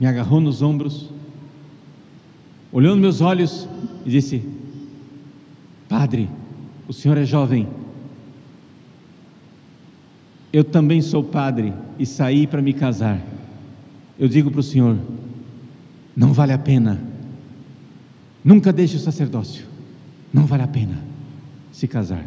me 0.00 0.06
agarrou 0.06 0.40
nos 0.40 0.60
ombros, 0.60 1.08
olhou 2.72 2.92
nos 2.92 3.00
meus 3.00 3.20
olhos 3.20 3.68
e 4.04 4.10
disse: 4.10 4.42
Padre, 5.88 6.28
o 6.88 6.92
senhor 6.92 7.16
é 7.16 7.24
jovem 7.24 7.68
eu 10.54 10.62
também 10.62 11.02
sou 11.02 11.24
padre 11.24 11.74
e 11.98 12.06
saí 12.06 12.46
para 12.46 12.62
me 12.62 12.72
casar. 12.72 13.20
Eu 14.16 14.28
digo 14.28 14.52
para 14.52 14.60
o 14.60 14.62
Senhor: 14.62 14.96
não 16.16 16.32
vale 16.32 16.52
a 16.52 16.58
pena. 16.58 17.02
Nunca 18.44 18.72
deixe 18.72 18.94
o 18.94 19.00
sacerdócio. 19.00 19.66
Não 20.32 20.46
vale 20.46 20.62
a 20.62 20.68
pena 20.68 20.96
se 21.72 21.88
casar. 21.88 22.24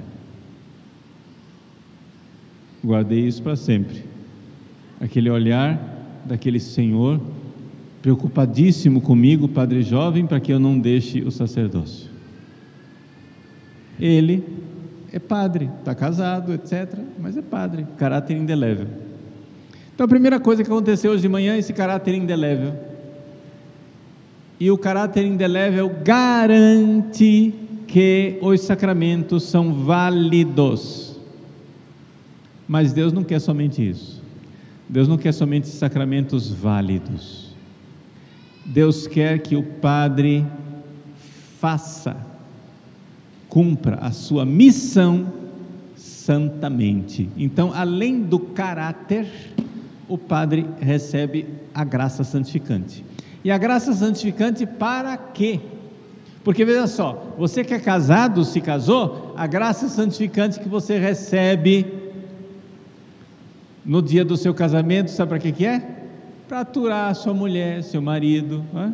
Guardei 2.83 3.25
isso 3.25 3.41
para 3.41 3.55
sempre. 3.55 4.03
aquele 4.99 5.29
olhar 5.29 5.79
daquele 6.25 6.59
senhor 6.59 7.21
preocupadíssimo 8.01 8.99
comigo, 8.99 9.47
padre 9.47 9.81
jovem, 9.83 10.27
para 10.27 10.41
que 10.41 10.51
eu 10.51 10.59
não 10.59 10.77
deixe 10.77 11.21
o 11.21 11.31
sacerdócio. 11.31 12.09
Ele 13.97 14.43
é 15.11 15.19
padre, 15.19 15.69
está 15.79 15.95
casado, 15.95 16.53
etc., 16.53 16.99
mas 17.19 17.37
é 17.37 17.41
padre, 17.41 17.85
caráter 17.97 18.35
indelével. 18.35 18.87
Então 19.93 20.05
a 20.05 20.07
primeira 20.07 20.39
coisa 20.39 20.63
que 20.63 20.69
aconteceu 20.69 21.11
hoje 21.11 21.21
de 21.21 21.29
manhã 21.29 21.55
é 21.55 21.59
esse 21.59 21.73
caráter 21.73 22.13
indelével. 22.13 22.73
E 24.59 24.69
o 24.69 24.77
caráter 24.77 25.25
indelével 25.25 25.91
garante 26.03 27.53
que 27.87 28.37
os 28.41 28.61
sacramentos 28.61 29.43
são 29.43 29.73
válidos. 29.73 31.19
Mas 32.67 32.91
Deus 32.91 33.13
não 33.13 33.23
quer 33.23 33.39
somente 33.39 33.87
isso. 33.87 34.21
Deus 34.89 35.07
não 35.07 35.17
quer 35.17 35.31
somente 35.31 35.67
sacramentos 35.67 36.51
válidos. 36.51 37.55
Deus 38.65 39.07
quer 39.07 39.39
que 39.39 39.55
o 39.55 39.63
padre 39.63 40.45
faça, 41.59 42.17
cumpra 43.49 43.97
a 44.01 44.11
sua 44.11 44.45
missão 44.45 45.27
santamente. 45.95 47.29
Então, 47.37 47.71
além 47.73 48.21
do 48.21 48.39
caráter, 48.39 49.27
o 50.07 50.17
padre 50.17 50.65
recebe 50.79 51.47
a 51.73 51.83
graça 51.83 52.23
santificante. 52.23 53.03
E 53.43 53.51
a 53.51 53.57
graça 53.57 53.93
santificante 53.93 54.65
para 54.65 55.15
quê? 55.17 55.59
Porque 56.43 56.63
veja 56.63 56.87
só, 56.87 57.33
você 57.37 57.63
que 57.63 57.73
é 57.73 57.79
casado, 57.79 58.43
se 58.45 58.61
casou, 58.61 59.33
a 59.35 59.45
graça 59.47 59.89
santificante 59.89 60.59
que 60.59 60.69
você 60.69 60.97
recebe 60.97 61.85
no 63.85 64.01
dia 64.01 64.25
do 64.25 64.35
seu 64.35 64.53
casamento, 64.53 65.11
sabe 65.11 65.29
para 65.29 65.39
que, 65.39 65.51
que 65.51 65.65
é? 65.65 65.81
Para 66.47 66.61
aturar 66.61 67.15
sua 67.15 67.33
mulher, 67.33 67.83
seu 67.83 68.01
marido. 68.01 68.65
Hein? 68.75 68.93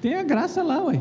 Tem 0.00 0.14
a 0.14 0.22
graça 0.22 0.62
lá, 0.62 0.82
ué. 0.84 1.00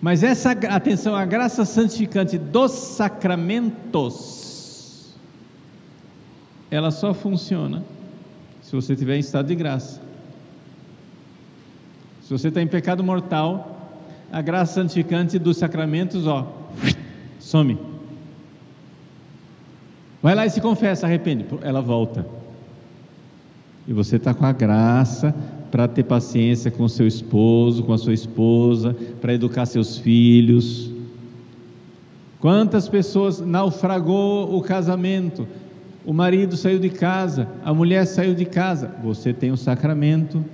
Mas 0.00 0.22
essa, 0.22 0.52
atenção, 0.52 1.16
a 1.16 1.24
graça 1.24 1.64
santificante 1.64 2.38
dos 2.38 2.70
sacramentos, 2.70 3.96
ela 6.70 6.92
só 6.92 7.12
funciona 7.12 7.82
se 8.62 8.76
você 8.76 8.92
estiver 8.92 9.16
em 9.16 9.20
estado 9.20 9.46
de 9.46 9.56
graça. 9.56 10.00
Se 12.22 12.30
você 12.30 12.48
está 12.48 12.62
em 12.62 12.66
pecado 12.66 13.02
mortal, 13.02 13.90
a 14.30 14.42
graça 14.42 14.74
santificante 14.74 15.38
dos 15.38 15.56
sacramentos, 15.56 16.26
ó, 16.26 16.46
some. 17.40 17.78
Vai 20.22 20.34
lá 20.34 20.44
e 20.44 20.50
se 20.50 20.60
confessa, 20.60 21.06
arrepende. 21.06 21.46
Ela 21.62 21.80
volta. 21.80 22.26
E 23.86 23.92
você 23.92 24.16
está 24.16 24.34
com 24.34 24.44
a 24.44 24.52
graça 24.52 25.34
para 25.70 25.86
ter 25.88 26.04
paciência 26.04 26.70
com 26.70 26.88
seu 26.88 27.06
esposo, 27.06 27.82
com 27.82 27.92
a 27.92 27.98
sua 27.98 28.14
esposa, 28.14 28.96
para 29.20 29.34
educar 29.34 29.66
seus 29.66 29.98
filhos. 29.98 30.90
Quantas 32.40 32.88
pessoas 32.88 33.40
naufragou 33.40 34.56
o 34.56 34.62
casamento? 34.62 35.46
O 36.04 36.12
marido 36.12 36.56
saiu 36.56 36.78
de 36.78 36.88
casa, 36.88 37.48
a 37.64 37.74
mulher 37.74 38.06
saiu 38.06 38.34
de 38.34 38.44
casa. 38.44 38.94
Você 39.02 39.32
tem 39.32 39.50
o 39.50 39.56
sacramento 39.56 40.44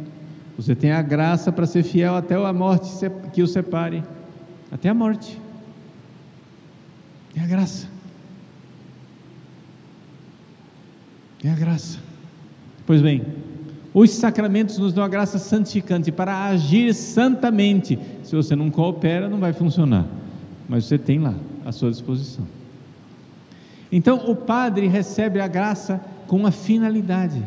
você 0.57 0.75
tem 0.75 0.93
a 0.93 1.03
graça 1.03 1.51
para 1.51 1.67
ser 1.67 1.83
fiel 1.83 2.15
até 2.15 2.35
a 2.35 2.53
morte 2.53 2.89
que 3.33 3.43
o 3.43 3.47
separe 3.47 4.05
até 4.71 4.89
a 4.89 4.95
morte. 4.95 5.41
É 7.37 7.41
a 7.41 7.47
graça. 7.47 7.89
É 11.43 11.51
a 11.51 11.55
graça. 11.55 11.99
Pois 12.87 13.03
bem, 13.03 13.25
os 13.95 14.11
sacramentos 14.11 14.77
nos 14.77 14.93
dão 14.93 15.05
a 15.05 15.09
graça 15.09 15.39
santificante 15.39 16.11
para 16.11 16.47
agir 16.47 16.93
santamente. 16.93 17.97
Se 18.25 18.35
você 18.35 18.57
não 18.57 18.69
coopera, 18.69 19.29
não 19.29 19.39
vai 19.39 19.53
funcionar. 19.53 20.05
Mas 20.69 20.87
você 20.87 20.99
tem 20.99 21.21
lá 21.21 21.33
à 21.65 21.71
sua 21.71 21.93
disposição. 21.93 22.45
Então, 23.93 24.29
o 24.29 24.35
padre 24.35 24.89
recebe 24.89 25.39
a 25.39 25.47
graça 25.47 26.01
com 26.27 26.35
uma 26.35 26.51
finalidade. 26.51 27.41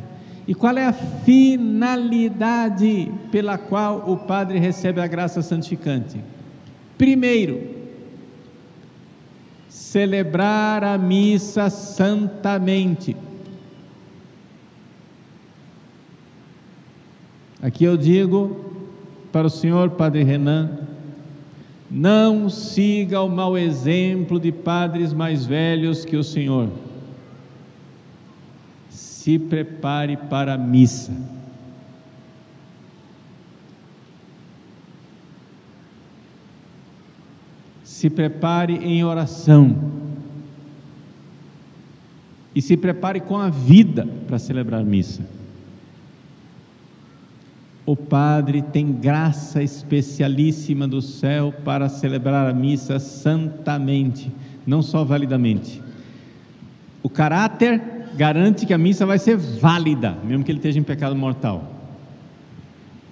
E 0.47 0.55
qual 0.55 0.77
é 0.77 0.86
a 0.86 0.93
finalidade 0.93 1.91
pela 3.29 3.57
qual 3.57 4.10
o 4.10 4.15
padre 4.15 4.57
recebe 4.57 5.01
a 5.01 5.07
graça 5.07 5.41
santificante? 5.41 6.17
Primeiro, 6.97 7.75
celebrar 9.67 10.86
a 10.86 10.97
missa 10.97 11.69
santamente. 11.69 13.17
Aqui 17.62 17.84
eu 17.84 17.98
digo 17.98 18.74
para 19.32 19.48
o 19.48 19.50
senhor 19.50 19.91
Padre 19.91 20.24
Renan: 20.24 20.88
não 21.89 22.50
siga 22.50 23.22
o 23.22 23.30
mau 23.30 23.58
exemplo 23.58 24.39
de 24.39 24.52
padres 24.52 25.13
mais 25.13 25.46
velhos 25.46 26.04
que 26.04 26.15
o 26.15 26.24
senhor 26.24 26.70
se 28.89 29.39
prepare 29.39 30.15
para 30.15 30.54
a 30.54 30.58
missa. 30.58 31.13
Se 37.84 38.10
prepare 38.10 38.76
em 38.76 39.04
oração. 39.04 39.76
E 42.54 42.62
se 42.62 42.78
prepare 42.78 43.20
com 43.20 43.38
a 43.38 43.50
vida 43.50 44.08
para 44.28 44.39
celebrar 44.39 44.84
missa. 44.84 45.24
O 47.88 47.95
padre 47.95 48.62
tem 48.62 48.91
graça 48.91 49.63
especialíssima 49.63 50.86
do 50.86 51.02
céu 51.02 51.54
para 51.63 51.88
celebrar 51.88 52.45
a 52.45 52.54
missa 52.54 53.00
santamente, 53.00 54.30
não 54.65 54.82
só 54.82 55.06
validamente. 55.06 55.82
O 57.02 57.08
caráter 57.08 57.82
garante 58.17 58.65
que 58.65 58.73
a 58.73 58.78
missa 58.78 59.06
vai 59.06 59.17
ser 59.17 59.38
válida, 59.38 60.17
mesmo 60.26 60.43
que 60.43 60.52
ele 60.52 60.60
esteja 60.60 60.78
em 60.78 60.84
pecado 60.84 61.15
mortal. 61.15 61.63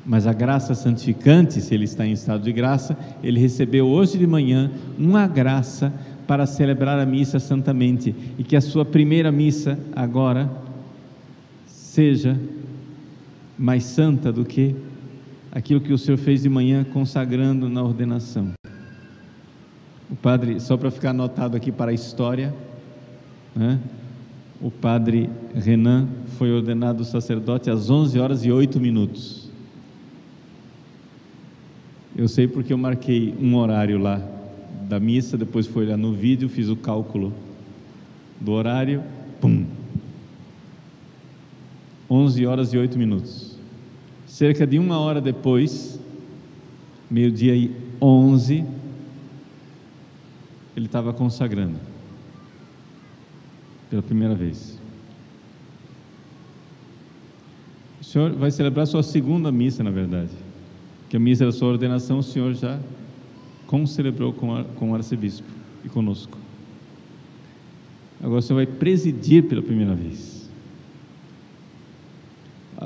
Mas 0.05 0.27
a 0.27 0.33
graça 0.33 0.75
santificante, 0.75 1.61
se 1.61 1.73
ele 1.73 1.85
está 1.85 2.05
em 2.05 2.11
estado 2.11 2.43
de 2.43 2.51
graça, 2.51 2.97
ele 3.23 3.39
recebeu 3.39 3.87
hoje 3.87 4.17
de 4.17 4.27
manhã 4.27 4.69
uma 4.99 5.25
graça 5.25 5.93
para 6.27 6.45
celebrar 6.45 6.99
a 6.99 7.05
missa 7.05 7.39
santamente 7.39 8.13
e 8.37 8.43
que 8.43 8.57
a 8.57 8.61
sua 8.61 8.83
primeira 8.83 9.31
missa 9.31 9.79
agora 9.95 10.51
seja 11.65 12.37
mais 13.57 13.83
santa 13.83 14.31
do 14.31 14.43
que 14.43 14.75
aquilo 15.51 15.79
que 15.79 15.93
o 15.93 15.97
Senhor 15.97 16.17
fez 16.17 16.41
de 16.41 16.49
manhã 16.49 16.83
consagrando 16.83 17.69
na 17.69 17.81
ordenação. 17.81 18.51
O 20.09 20.15
padre, 20.15 20.59
só 20.59 20.77
para 20.77 20.91
ficar 20.91 21.11
anotado 21.11 21.55
aqui 21.55 21.71
para 21.71 21.91
a 21.91 21.93
história, 21.93 22.53
né? 23.55 23.79
o 24.61 24.69
padre 24.69 25.29
Renan 25.53 26.07
foi 26.37 26.51
ordenado 26.51 27.03
sacerdote 27.05 27.69
às 27.69 27.89
11 27.89 28.19
horas 28.19 28.45
e 28.45 28.51
8 28.51 28.79
minutos. 28.79 29.49
Eu 32.15 32.27
sei 32.27 32.47
porque 32.47 32.71
eu 32.71 32.77
marquei 32.77 33.35
um 33.39 33.55
horário 33.55 33.97
lá 33.97 34.21
da 34.87 34.99
missa, 34.99 35.37
depois 35.37 35.67
fui 35.67 35.85
olhar 35.85 35.97
no 35.97 36.13
vídeo, 36.13 36.47
fiz 36.47 36.69
o 36.69 36.75
cálculo 36.75 37.33
do 38.39 38.51
horário, 38.51 39.03
pum. 39.41 39.65
11 42.09 42.45
horas 42.45 42.73
e 42.73 42.77
8 42.77 42.97
minutos. 42.97 43.57
Cerca 44.27 44.65
de 44.65 44.77
uma 44.77 44.99
hora 44.99 45.21
depois, 45.21 45.99
meio-dia 47.09 47.55
e 47.55 47.75
11, 48.01 48.65
ele 50.75 50.85
estava 50.85 51.13
consagrando 51.13 51.79
pela 53.89 54.01
primeira 54.01 54.35
vez. 54.35 54.77
O 58.01 58.03
senhor 58.03 58.33
vai 58.33 58.51
celebrar 58.51 58.85
sua 58.85 59.01
segunda 59.01 59.51
missa, 59.51 59.83
na 59.83 59.91
verdade, 59.91 60.31
que 61.09 61.17
a 61.17 61.19
missa 61.19 61.45
da 61.45 61.51
sua 61.51 61.69
ordenação 61.69 62.19
o 62.19 62.23
senhor 62.23 62.53
já 62.53 62.79
concelebrou 63.67 64.33
com, 64.33 64.63
com 64.75 64.91
o 64.91 64.95
arcebispo 64.95 65.47
e 65.83 65.89
conosco. 65.89 66.37
Agora 68.21 68.39
o 68.39 68.41
senhor 68.41 68.57
vai 68.57 68.65
presidir 68.65 69.43
pela 69.43 69.61
primeira 69.61 69.93
vez. 69.93 70.44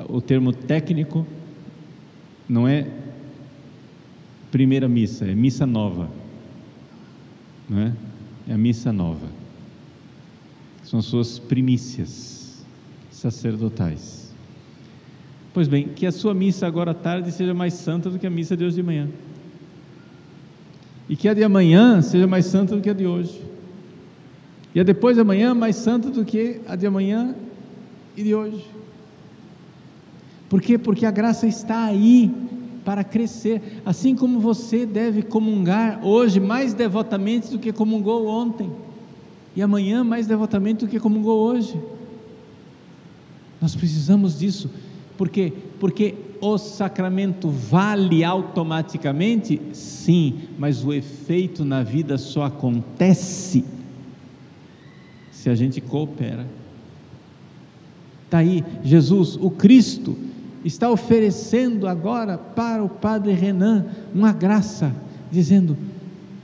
O 0.08 0.20
termo 0.20 0.52
técnico 0.52 1.26
não 2.48 2.66
é 2.66 2.86
primeira 4.50 4.88
missa, 4.88 5.24
é 5.24 5.34
missa 5.34 5.66
nova. 5.66 6.08
Não 7.68 7.78
é? 7.78 7.92
É 8.48 8.54
a 8.54 8.58
missa 8.58 8.92
nova 8.92 9.40
são 10.90 11.00
suas 11.00 11.38
primícias 11.38 12.64
sacerdotais. 13.12 14.34
Pois 15.54 15.68
bem, 15.68 15.86
que 15.86 16.04
a 16.04 16.10
sua 16.10 16.34
missa 16.34 16.66
agora 16.66 16.90
à 16.90 16.94
tarde 16.94 17.30
seja 17.30 17.54
mais 17.54 17.74
santa 17.74 18.10
do 18.10 18.18
que 18.18 18.26
a 18.26 18.30
missa 18.30 18.56
de 18.56 18.64
hoje 18.64 18.74
de 18.74 18.82
manhã. 18.82 19.08
E 21.08 21.14
que 21.14 21.28
a 21.28 21.34
de 21.34 21.44
amanhã 21.44 22.02
seja 22.02 22.26
mais 22.26 22.46
santa 22.46 22.74
do 22.74 22.82
que 22.82 22.90
a 22.90 22.92
de 22.92 23.06
hoje. 23.06 23.40
E 24.74 24.80
a 24.80 24.82
depois 24.82 25.14
de 25.14 25.22
amanhã 25.22 25.54
mais 25.54 25.76
santa 25.76 26.10
do 26.10 26.24
que 26.24 26.60
a 26.66 26.74
de 26.74 26.88
amanhã 26.88 27.36
e 28.16 28.24
de 28.24 28.34
hoje. 28.34 28.64
Por 30.50 30.60
quê? 30.60 30.76
Porque 30.76 31.06
a 31.06 31.10
graça 31.10 31.46
está 31.46 31.84
aí 31.84 32.30
para 32.84 33.04
crescer, 33.04 33.80
assim 33.86 34.16
como 34.16 34.40
você 34.40 34.84
deve 34.84 35.22
comungar 35.22 36.04
hoje 36.04 36.40
mais 36.40 36.74
devotamente 36.74 37.50
do 37.50 37.58
que 37.58 37.72
comungou 37.72 38.26
ontem, 38.26 38.70
e 39.54 39.62
amanhã 39.62 40.02
mais 40.02 40.26
devotamente 40.26 40.84
do 40.84 40.88
que 40.88 40.98
comungou 40.98 41.38
hoje. 41.38 41.80
Nós 43.62 43.76
precisamos 43.76 44.38
disso, 44.38 44.68
porque 45.16 45.52
porque 45.78 46.14
o 46.40 46.58
sacramento 46.58 47.48
vale 47.48 48.24
automaticamente? 48.24 49.60
Sim, 49.72 50.40
mas 50.58 50.84
o 50.84 50.92
efeito 50.92 51.64
na 51.64 51.82
vida 51.82 52.18
só 52.18 52.44
acontece 52.44 53.64
se 55.30 55.48
a 55.48 55.54
gente 55.54 55.80
coopera. 55.80 56.46
Está 58.26 58.38
aí, 58.38 58.64
Jesus, 58.84 59.36
o 59.36 59.50
Cristo, 59.50 60.16
está 60.64 60.90
oferecendo 60.90 61.86
agora 61.86 62.36
para 62.36 62.82
o 62.82 62.88
Padre 62.88 63.32
Renan 63.32 63.86
uma 64.14 64.32
graça, 64.32 64.94
dizendo: 65.30 65.76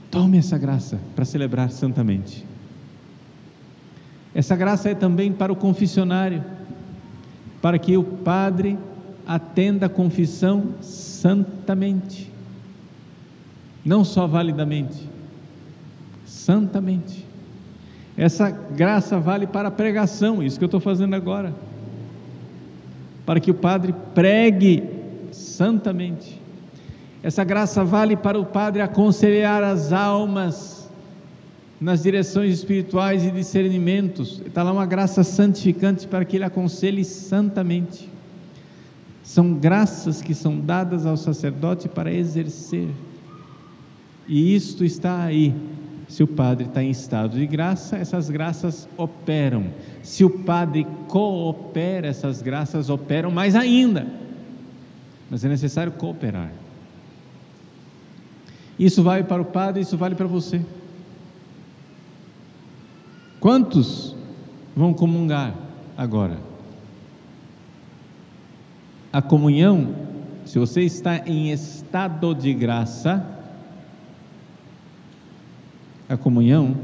tome 0.09 0.37
essa 0.37 0.57
graça 0.57 0.99
para 1.15 1.25
celebrar 1.25 1.69
santamente. 1.71 2.45
Essa 4.33 4.55
graça 4.55 4.89
é 4.89 4.95
também 4.95 5.31
para 5.31 5.51
o 5.51 5.55
confessionário, 5.55 6.43
para 7.61 7.79
que 7.79 7.97
o 7.97 8.03
Padre 8.03 8.77
atenda 9.25 9.87
a 9.87 9.89
confissão 9.89 10.75
santamente, 10.81 12.31
não 13.83 14.05
só 14.05 14.27
validamente, 14.27 15.09
santamente. 16.25 17.25
Essa 18.15 18.49
graça 18.49 19.19
vale 19.19 19.45
para 19.45 19.67
a 19.67 19.71
pregação, 19.71 20.41
isso 20.41 20.57
que 20.57 20.63
eu 20.63 20.67
estou 20.67 20.79
fazendo 20.79 21.13
agora. 21.13 21.53
Para 23.27 23.39
que 23.41 23.51
o 23.51 23.53
padre 23.53 23.93
pregue 24.15 24.83
santamente. 25.31 26.41
Essa 27.21 27.43
graça 27.43 27.83
vale 27.83 28.15
para 28.15 28.39
o 28.39 28.45
padre 28.45 28.81
aconselhar 28.81 29.61
as 29.63 29.91
almas 29.91 30.89
nas 31.79 32.03
direções 32.03 32.53
espirituais 32.53 33.25
e 33.25 33.29
discernimentos. 33.29 34.41
Está 34.45 34.63
lá 34.63 34.71
uma 34.71 34.85
graça 34.85 35.25
santificante 35.25 36.07
para 36.07 36.23
que 36.23 36.37
ele 36.37 36.45
aconselhe 36.45 37.03
santamente. 37.03 38.09
São 39.21 39.53
graças 39.53 40.21
que 40.21 40.33
são 40.33 40.57
dadas 40.57 41.05
ao 41.05 41.17
sacerdote 41.17 41.89
para 41.89 42.11
exercer. 42.11 42.87
E 44.25 44.55
isto 44.55 44.85
está 44.85 45.21
aí 45.21 45.53
se 46.07 46.23
o 46.23 46.27
padre 46.27 46.67
está 46.67 46.81
em 46.81 46.89
estado 46.89 47.37
de 47.37 47.45
graça, 47.45 47.97
essas 47.97 48.29
graças 48.29 48.87
operam. 48.95 49.65
Se 50.01 50.23
o 50.23 50.29
padre 50.29 50.87
coopera, 51.07 52.07
essas 52.07 52.41
graças 52.41 52.89
operam 52.89 53.29
mais 53.29 53.55
ainda. 53.55 54.07
Mas 55.29 55.43
é 55.43 55.49
necessário 55.49 55.91
cooperar. 55.91 56.51
Isso 58.79 59.03
vale 59.03 59.25
para 59.25 59.41
o 59.41 59.45
padre, 59.45 59.81
isso 59.81 59.97
vale 59.97 60.15
para 60.15 60.27
você. 60.27 60.61
Quantos 63.39 64.15
vão 64.75 64.93
comungar 64.93 65.53
agora? 65.97 66.39
A 69.11 69.21
comunhão, 69.21 69.93
se 70.45 70.57
você 70.57 70.81
está 70.81 71.17
em 71.25 71.51
estado 71.51 72.33
de 72.33 72.53
graça, 72.53 73.36
a 76.09 76.15
comunhão, 76.15 76.75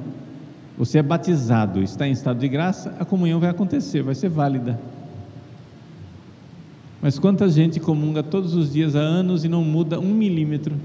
você 0.78 0.98
é 0.98 1.04
batizado, 1.04 1.82
está 1.82 2.08
em 2.08 2.12
estado 2.12 2.40
de 2.40 2.48
graça, 2.48 2.96
a 3.00 3.06
comunhão 3.06 3.40
vai 3.40 3.50
acontecer, 3.50 4.02
vai 4.02 4.16
ser 4.16 4.30
válida. 4.30 4.80
Mas 7.02 7.20
quanta 7.20 7.50
gente 7.50 7.80
comunga 7.80 8.24
todos 8.24 8.56
os 8.56 8.72
dias 8.72 8.96
há 8.96 9.00
anos 9.00 9.44
e 9.44 9.50
não 9.50 9.64
muda 9.64 10.00
um 10.00 10.14
milímetro? 10.14 10.76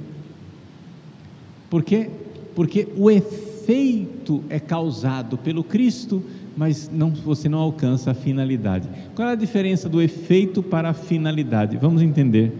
Por 1.70 1.82
quê? 1.82 2.10
Porque 2.54 2.88
o 2.96 3.10
efeito 3.10 4.42
é 4.48 4.58
causado 4.58 5.38
pelo 5.38 5.62
Cristo, 5.62 6.22
mas 6.56 6.90
não, 6.92 7.10
você 7.10 7.48
não 7.48 7.60
alcança 7.60 8.10
a 8.10 8.14
finalidade. 8.14 8.88
Qual 9.14 9.28
é 9.28 9.32
a 9.32 9.36
diferença 9.36 9.88
do 9.88 10.02
efeito 10.02 10.62
para 10.62 10.90
a 10.90 10.94
finalidade? 10.94 11.76
Vamos 11.76 12.02
entender. 12.02 12.52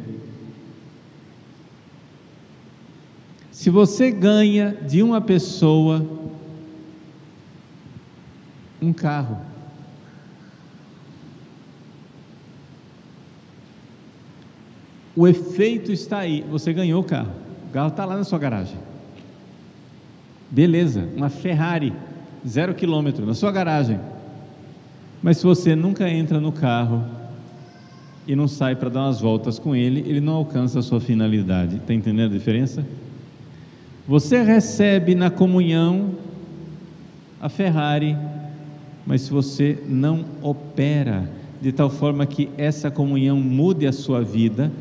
Se 3.69 3.71
você 3.71 4.11
ganha 4.11 4.75
de 4.89 5.03
uma 5.03 5.21
pessoa 5.21 6.03
um 8.81 8.95
carro, 8.95 9.37
o 15.15 15.29
efeito 15.29 15.93
está 15.93 16.21
aí. 16.21 16.43
Você 16.51 16.73
ganhou 16.73 17.03
o 17.03 17.05
carro, 17.05 17.31
o 17.69 17.71
carro 17.71 17.89
está 17.89 18.07
lá 18.07 18.17
na 18.17 18.25
sua 18.25 18.39
garagem. 18.39 18.79
Beleza, 20.51 21.07
uma 21.15 21.29
Ferrari, 21.29 21.93
zero 22.49 22.75
quilômetro, 22.75 23.27
na 23.27 23.35
sua 23.35 23.53
garagem. 23.53 24.01
Mas 25.23 25.37
se 25.37 25.45
você 25.45 25.77
nunca 25.77 26.09
entra 26.09 26.41
no 26.41 26.53
carro 26.53 27.05
e 28.27 28.35
não 28.35 28.49
sai 28.49 28.75
para 28.75 28.89
dar 28.89 29.01
umas 29.01 29.21
voltas 29.21 29.59
com 29.59 29.77
ele, 29.77 30.01
ele 30.09 30.23
não 30.23 30.37
alcança 30.37 30.79
a 30.79 30.83
sua 30.83 31.03
finalidade. 31.03 31.77
Está 31.77 31.93
entendendo 31.93 32.33
a 32.33 32.39
diferença? 32.39 32.83
Você 34.09 34.43
recebe 34.43 35.15
na 35.15 35.29
comunhão 35.29 36.15
a 37.39 37.51
Ferrari, 37.51 38.17
mas 39.07 39.21
se 39.21 39.31
você 39.31 39.79
não 39.87 40.25
opera 40.41 41.31
de 41.61 41.73
tal 41.73 41.91
forma 41.91 42.25
que 42.25 42.49
essa 42.57 42.91
comunhão 42.91 43.39
mude 43.39 43.87
a 43.87 43.93
sua 43.93 44.23
vida, 44.23 44.73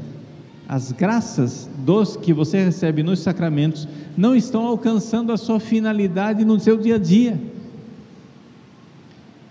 as 0.65 0.93
graças 0.93 1.69
dos 1.79 2.15
que 2.15 2.31
você 2.31 2.63
recebe 2.63 3.03
nos 3.03 3.19
sacramentos 3.19 3.85
não 4.15 4.33
estão 4.33 4.65
alcançando 4.65 5.33
a 5.33 5.37
sua 5.37 5.59
finalidade 5.59 6.45
no 6.45 6.57
seu 6.57 6.77
dia 6.77 6.95
a 6.95 6.97
dia. 6.97 7.37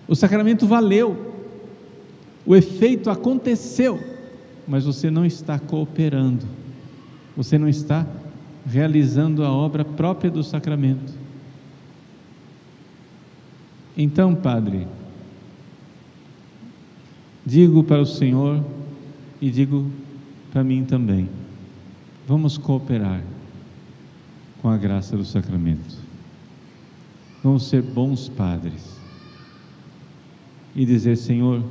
O 0.08 0.16
sacramento 0.16 0.66
valeu, 0.66 1.34
o 2.46 2.56
efeito 2.56 3.10
aconteceu, 3.10 4.00
mas 4.66 4.86
você 4.86 5.10
não 5.10 5.26
está 5.26 5.58
cooperando, 5.58 6.46
você 7.36 7.58
não 7.58 7.68
está 7.68 8.06
realizando 8.66 9.44
a 9.44 9.50
obra 9.50 9.84
própria 9.84 10.30
do 10.30 10.42
sacramento. 10.42 11.14
Então, 13.96 14.34
Padre, 14.34 14.86
digo 17.44 17.84
para 17.84 18.02
o 18.02 18.06
Senhor 18.06 18.62
e 19.40 19.50
digo 19.50 19.90
para 20.52 20.64
mim 20.64 20.84
também: 20.84 21.28
vamos 22.26 22.58
cooperar 22.58 23.22
com 24.60 24.68
a 24.68 24.76
graça 24.76 25.16
do 25.16 25.24
sacramento. 25.24 25.96
Vamos 27.42 27.68
ser 27.68 27.82
bons 27.82 28.28
padres 28.28 28.98
e 30.74 30.84
dizer: 30.84 31.16
Senhor, 31.16 31.62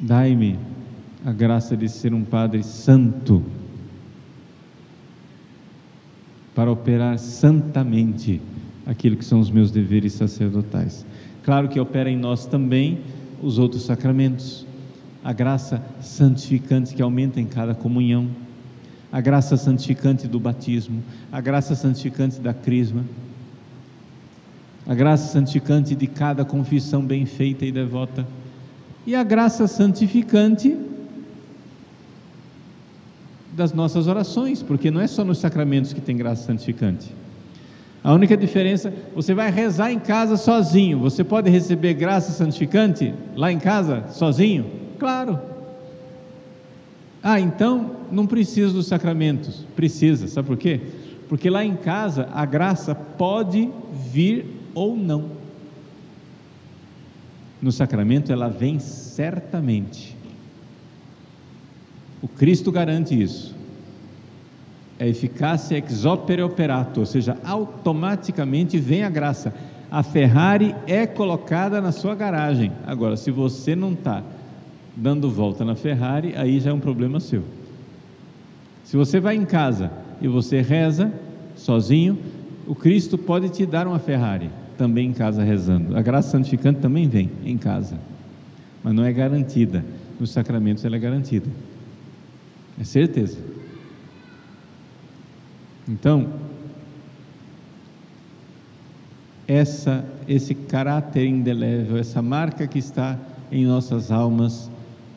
dai-me 0.00 0.58
a 1.24 1.32
graça 1.32 1.76
de 1.76 1.88
ser 1.88 2.12
um 2.12 2.24
padre 2.24 2.62
santo 2.62 3.44
para 6.54 6.70
operar 6.70 7.18
santamente 7.18 8.40
aquilo 8.86 9.16
que 9.16 9.24
são 9.24 9.40
os 9.40 9.50
meus 9.50 9.70
deveres 9.70 10.12
sacerdotais. 10.12 11.04
Claro 11.42 11.68
que 11.68 11.80
opera 11.80 12.10
em 12.10 12.16
nós 12.16 12.46
também 12.46 13.00
os 13.42 13.58
outros 13.58 13.84
sacramentos, 13.84 14.66
a 15.22 15.32
graça 15.32 15.82
santificante 16.00 16.94
que 16.94 17.02
aumenta 17.02 17.40
em 17.40 17.46
cada 17.46 17.74
comunhão, 17.74 18.28
a 19.12 19.20
graça 19.20 19.56
santificante 19.56 20.26
do 20.26 20.40
batismo, 20.40 21.02
a 21.30 21.40
graça 21.40 21.74
santificante 21.74 22.40
da 22.40 22.54
crisma, 22.54 23.04
a 24.86 24.94
graça 24.94 25.32
santificante 25.32 25.94
de 25.94 26.06
cada 26.06 26.44
confissão 26.44 27.04
bem 27.04 27.24
feita 27.24 27.64
e 27.64 27.72
devota, 27.72 28.26
e 29.06 29.14
a 29.14 29.22
graça 29.22 29.66
santificante 29.66 30.76
das 33.54 33.72
nossas 33.72 34.06
orações, 34.06 34.62
porque 34.62 34.90
não 34.90 35.00
é 35.00 35.06
só 35.06 35.24
nos 35.24 35.38
sacramentos 35.38 35.92
que 35.92 36.00
tem 36.00 36.16
graça 36.16 36.44
santificante. 36.44 37.14
A 38.02 38.12
única 38.12 38.36
diferença, 38.36 38.92
você 39.14 39.32
vai 39.32 39.50
rezar 39.50 39.90
em 39.90 39.98
casa 39.98 40.36
sozinho, 40.36 40.98
você 40.98 41.24
pode 41.24 41.48
receber 41.48 41.94
graça 41.94 42.32
santificante 42.32 43.14
lá 43.34 43.50
em 43.50 43.58
casa 43.58 44.04
sozinho? 44.10 44.66
Claro. 44.98 45.38
Ah, 47.22 47.40
então 47.40 47.96
não 48.12 48.26
precisa 48.26 48.72
dos 48.72 48.86
sacramentos. 48.86 49.64
Precisa, 49.74 50.28
sabe 50.28 50.48
por 50.48 50.58
quê? 50.58 50.80
Porque 51.28 51.48
lá 51.48 51.64
em 51.64 51.74
casa 51.74 52.28
a 52.34 52.44
graça 52.44 52.94
pode 52.94 53.70
vir 54.12 54.44
ou 54.74 54.94
não. 54.94 55.30
No 57.62 57.72
sacramento 57.72 58.30
ela 58.30 58.48
vem 58.48 58.78
certamente. 58.78 60.14
O 62.24 62.28
Cristo 62.28 62.72
garante 62.72 63.20
isso. 63.20 63.54
É 64.98 65.06
eficácia 65.06 65.76
ex 65.76 66.06
opere 66.06 66.40
operato, 66.40 67.00
ou 67.00 67.04
seja, 67.04 67.36
automaticamente 67.44 68.78
vem 68.78 69.02
a 69.02 69.10
graça. 69.10 69.52
A 69.90 70.02
Ferrari 70.02 70.74
é 70.86 71.06
colocada 71.06 71.82
na 71.82 71.92
sua 71.92 72.14
garagem. 72.14 72.72
Agora, 72.86 73.18
se 73.18 73.30
você 73.30 73.76
não 73.76 73.92
está 73.92 74.22
dando 74.96 75.30
volta 75.30 75.66
na 75.66 75.74
Ferrari, 75.74 76.32
aí 76.34 76.58
já 76.60 76.70
é 76.70 76.72
um 76.72 76.80
problema 76.80 77.20
seu. 77.20 77.44
Se 78.84 78.96
você 78.96 79.20
vai 79.20 79.36
em 79.36 79.44
casa 79.44 79.92
e 80.18 80.26
você 80.26 80.62
reza 80.62 81.12
sozinho, 81.54 82.18
o 82.66 82.74
Cristo 82.74 83.18
pode 83.18 83.50
te 83.50 83.66
dar 83.66 83.86
uma 83.86 83.98
Ferrari, 83.98 84.48
também 84.78 85.08
em 85.08 85.12
casa 85.12 85.42
rezando. 85.42 85.94
A 85.94 86.00
graça 86.00 86.30
santificante 86.30 86.80
também 86.80 87.06
vem 87.06 87.30
em 87.44 87.58
casa, 87.58 87.98
mas 88.82 88.94
não 88.94 89.04
é 89.04 89.12
garantida. 89.12 89.84
Nos 90.18 90.30
sacramentos 90.30 90.86
ela 90.86 90.96
é 90.96 90.98
garantida. 90.98 91.50
É 92.78 92.84
certeza. 92.84 93.38
Então, 95.88 96.32
essa 99.46 100.04
esse 100.28 100.54
caráter 100.54 101.26
indelével, 101.26 101.96
essa 101.96 102.22
marca 102.22 102.66
que 102.66 102.78
está 102.78 103.18
em 103.50 103.66
nossas 103.66 104.10
almas, 104.10 104.70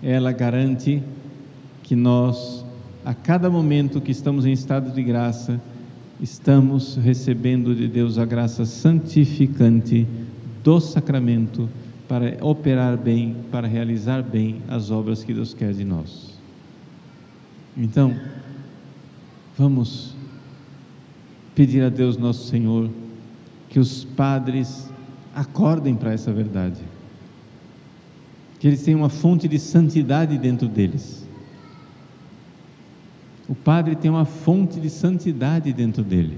ela 0.03 0.31
garante 0.31 1.01
que 1.83 1.95
nós, 1.95 2.65
a 3.05 3.13
cada 3.13 3.49
momento 3.49 4.01
que 4.01 4.11
estamos 4.11 4.45
em 4.45 4.51
estado 4.51 4.91
de 4.91 5.01
graça, 5.01 5.59
estamos 6.19 6.97
recebendo 6.97 7.73
de 7.73 7.87
Deus 7.87 8.17
a 8.17 8.25
graça 8.25 8.65
santificante 8.65 10.05
do 10.63 10.79
sacramento 10.79 11.69
para 12.07 12.37
operar 12.41 12.97
bem, 12.97 13.35
para 13.51 13.67
realizar 13.67 14.21
bem 14.21 14.61
as 14.67 14.91
obras 14.91 15.23
que 15.23 15.33
Deus 15.33 15.53
quer 15.53 15.73
de 15.73 15.85
nós. 15.85 16.36
Então, 17.77 18.19
vamos 19.55 20.15
pedir 21.53 21.83
a 21.83 21.89
Deus 21.89 22.17
nosso 22.17 22.47
Senhor 22.47 22.89
que 23.69 23.79
os 23.79 24.03
padres 24.03 24.89
acordem 25.35 25.95
para 25.95 26.11
essa 26.11 26.33
verdade 26.33 26.81
que 28.59 28.67
eles 28.67 28.83
têm 28.83 28.95
uma 28.95 29.09
fonte 29.09 29.47
de 29.47 29.59
santidade 29.59 30.37
dentro 30.37 30.67
deles. 30.67 31.27
O 33.47 33.55
padre 33.55 33.95
tem 33.95 34.09
uma 34.09 34.25
fonte 34.25 34.79
de 34.79 34.89
santidade 34.89 35.71
dentro 35.71 36.03
dele. 36.03 36.37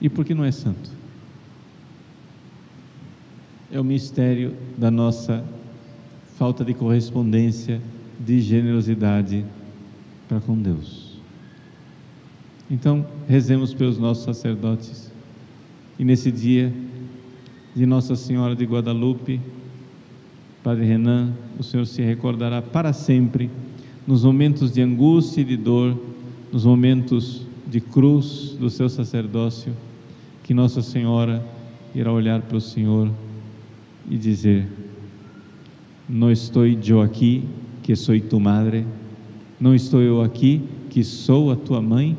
E 0.00 0.08
por 0.08 0.24
que 0.24 0.34
não 0.34 0.44
é 0.44 0.52
santo? 0.52 0.90
É 3.70 3.80
o 3.80 3.84
mistério 3.84 4.54
da 4.78 4.90
nossa 4.90 5.44
falta 6.36 6.64
de 6.64 6.72
correspondência, 6.72 7.80
de 8.20 8.40
generosidade 8.40 9.44
para 10.28 10.40
com 10.40 10.56
Deus. 10.56 11.16
Então, 12.70 13.06
rezemos 13.28 13.72
pelos 13.72 13.98
nossos 13.98 14.24
sacerdotes. 14.24 15.12
E 15.98 16.04
nesse 16.04 16.32
dia 16.32 16.72
de 17.74 17.86
Nossa 17.86 18.16
Senhora 18.16 18.56
de 18.56 18.64
Guadalupe, 18.64 19.40
Padre 20.62 20.84
Renan, 20.84 21.32
o 21.58 21.62
Senhor 21.62 21.86
se 21.86 22.02
recordará 22.02 22.60
para 22.60 22.92
sempre, 22.92 23.48
nos 24.06 24.24
momentos 24.24 24.72
de 24.72 24.82
angústia 24.82 25.42
e 25.42 25.44
de 25.44 25.56
dor, 25.56 25.96
nos 26.52 26.64
momentos 26.64 27.46
de 27.66 27.80
cruz 27.80 28.56
do 28.58 28.68
seu 28.68 28.88
sacerdócio, 28.88 29.72
que 30.42 30.54
Nossa 30.54 30.82
Senhora 30.82 31.44
irá 31.94 32.12
olhar 32.12 32.42
para 32.42 32.56
o 32.56 32.60
Senhor 32.60 33.10
e 34.08 34.16
dizer: 34.16 34.66
Não 36.08 36.30
estou 36.30 36.66
eu 36.66 37.00
aqui, 37.00 37.44
que 37.82 37.94
sou 37.94 38.18
tu 38.20 38.40
madre, 38.40 38.86
não 39.60 39.74
estou 39.74 40.00
eu 40.00 40.22
aqui, 40.22 40.62
que 40.90 41.02
sou 41.02 41.50
a 41.50 41.56
tua 41.56 41.80
mãe, 41.80 42.16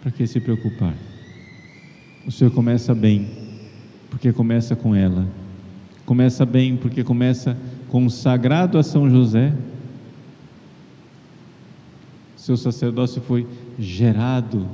para 0.00 0.10
que 0.10 0.26
se 0.26 0.40
preocupar? 0.40 0.94
O 2.26 2.30
Senhor 2.30 2.50
começa 2.50 2.94
bem, 2.94 3.28
porque 4.10 4.32
começa 4.32 4.76
com 4.76 4.94
ela 4.94 5.26
Começa 6.10 6.44
bem, 6.44 6.76
porque 6.76 7.04
começa 7.04 7.56
consagrado 7.88 8.76
a 8.76 8.82
São 8.82 9.08
José. 9.08 9.54
Seu 12.36 12.56
sacerdócio 12.56 13.22
foi 13.22 13.46
gerado 13.78 14.66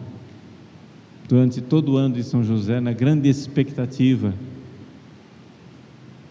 durante 1.29 1.61
todo 1.61 1.93
o 1.93 1.97
ano 1.99 2.15
de 2.15 2.25
São 2.25 2.43
José, 2.43 2.81
na 2.81 2.91
grande 2.95 3.29
expectativa 3.29 4.33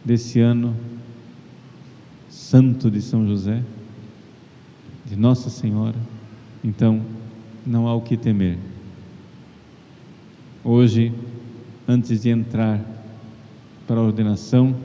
desse 0.03 0.39
ano 0.39 0.75
santo 2.27 2.89
de 2.89 2.99
São 2.99 3.27
José, 3.27 3.61
de 5.05 5.15
Nossa 5.15 5.49
Senhora. 5.49 5.95
Então, 6.63 7.01
não 7.65 7.87
há 7.87 7.93
o 7.93 8.01
que 8.01 8.17
temer. 8.17 8.57
Hoje, 10.63 11.13
antes 11.87 12.23
de 12.23 12.29
entrar 12.29 12.83
para 13.87 13.99
a 13.99 14.03
ordenação, 14.03 14.75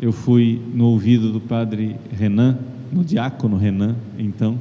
eu 0.00 0.12
fui 0.12 0.60
no 0.72 0.86
ouvido 0.86 1.30
do 1.30 1.40
padre 1.40 1.96
Renan, 2.10 2.58
no 2.90 3.04
diácono 3.04 3.58
Renan, 3.58 3.94
então, 4.18 4.58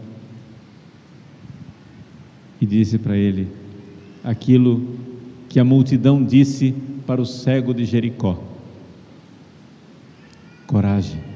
e 2.59 2.65
disse 2.65 2.97
para 2.97 3.15
ele 3.15 3.47
aquilo 4.21 4.85
que 5.47 5.59
a 5.59 5.63
multidão 5.63 6.21
disse 6.21 6.75
para 7.07 7.21
o 7.21 7.25
cego 7.25 7.73
de 7.73 7.85
Jericó: 7.85 8.43
coragem, 10.67 11.28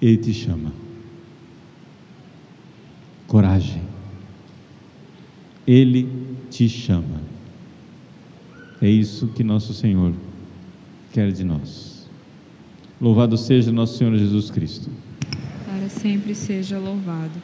ele 0.00 0.16
te 0.16 0.32
chama. 0.32 0.72
Coragem, 3.26 3.82
ele 5.66 6.08
te 6.50 6.68
chama. 6.68 7.20
É 8.82 8.88
isso 8.88 9.28
que 9.28 9.44
nosso 9.44 9.74
Senhor 9.74 10.12
quer 11.12 11.30
de 11.30 11.44
nós. 11.44 12.08
Louvado 13.00 13.36
seja 13.36 13.70
nosso 13.70 13.98
Senhor 13.98 14.16
Jesus 14.16 14.50
Cristo. 14.50 14.90
Para 15.64 15.88
sempre 15.88 16.34
seja 16.34 16.78
louvado. 16.78 17.40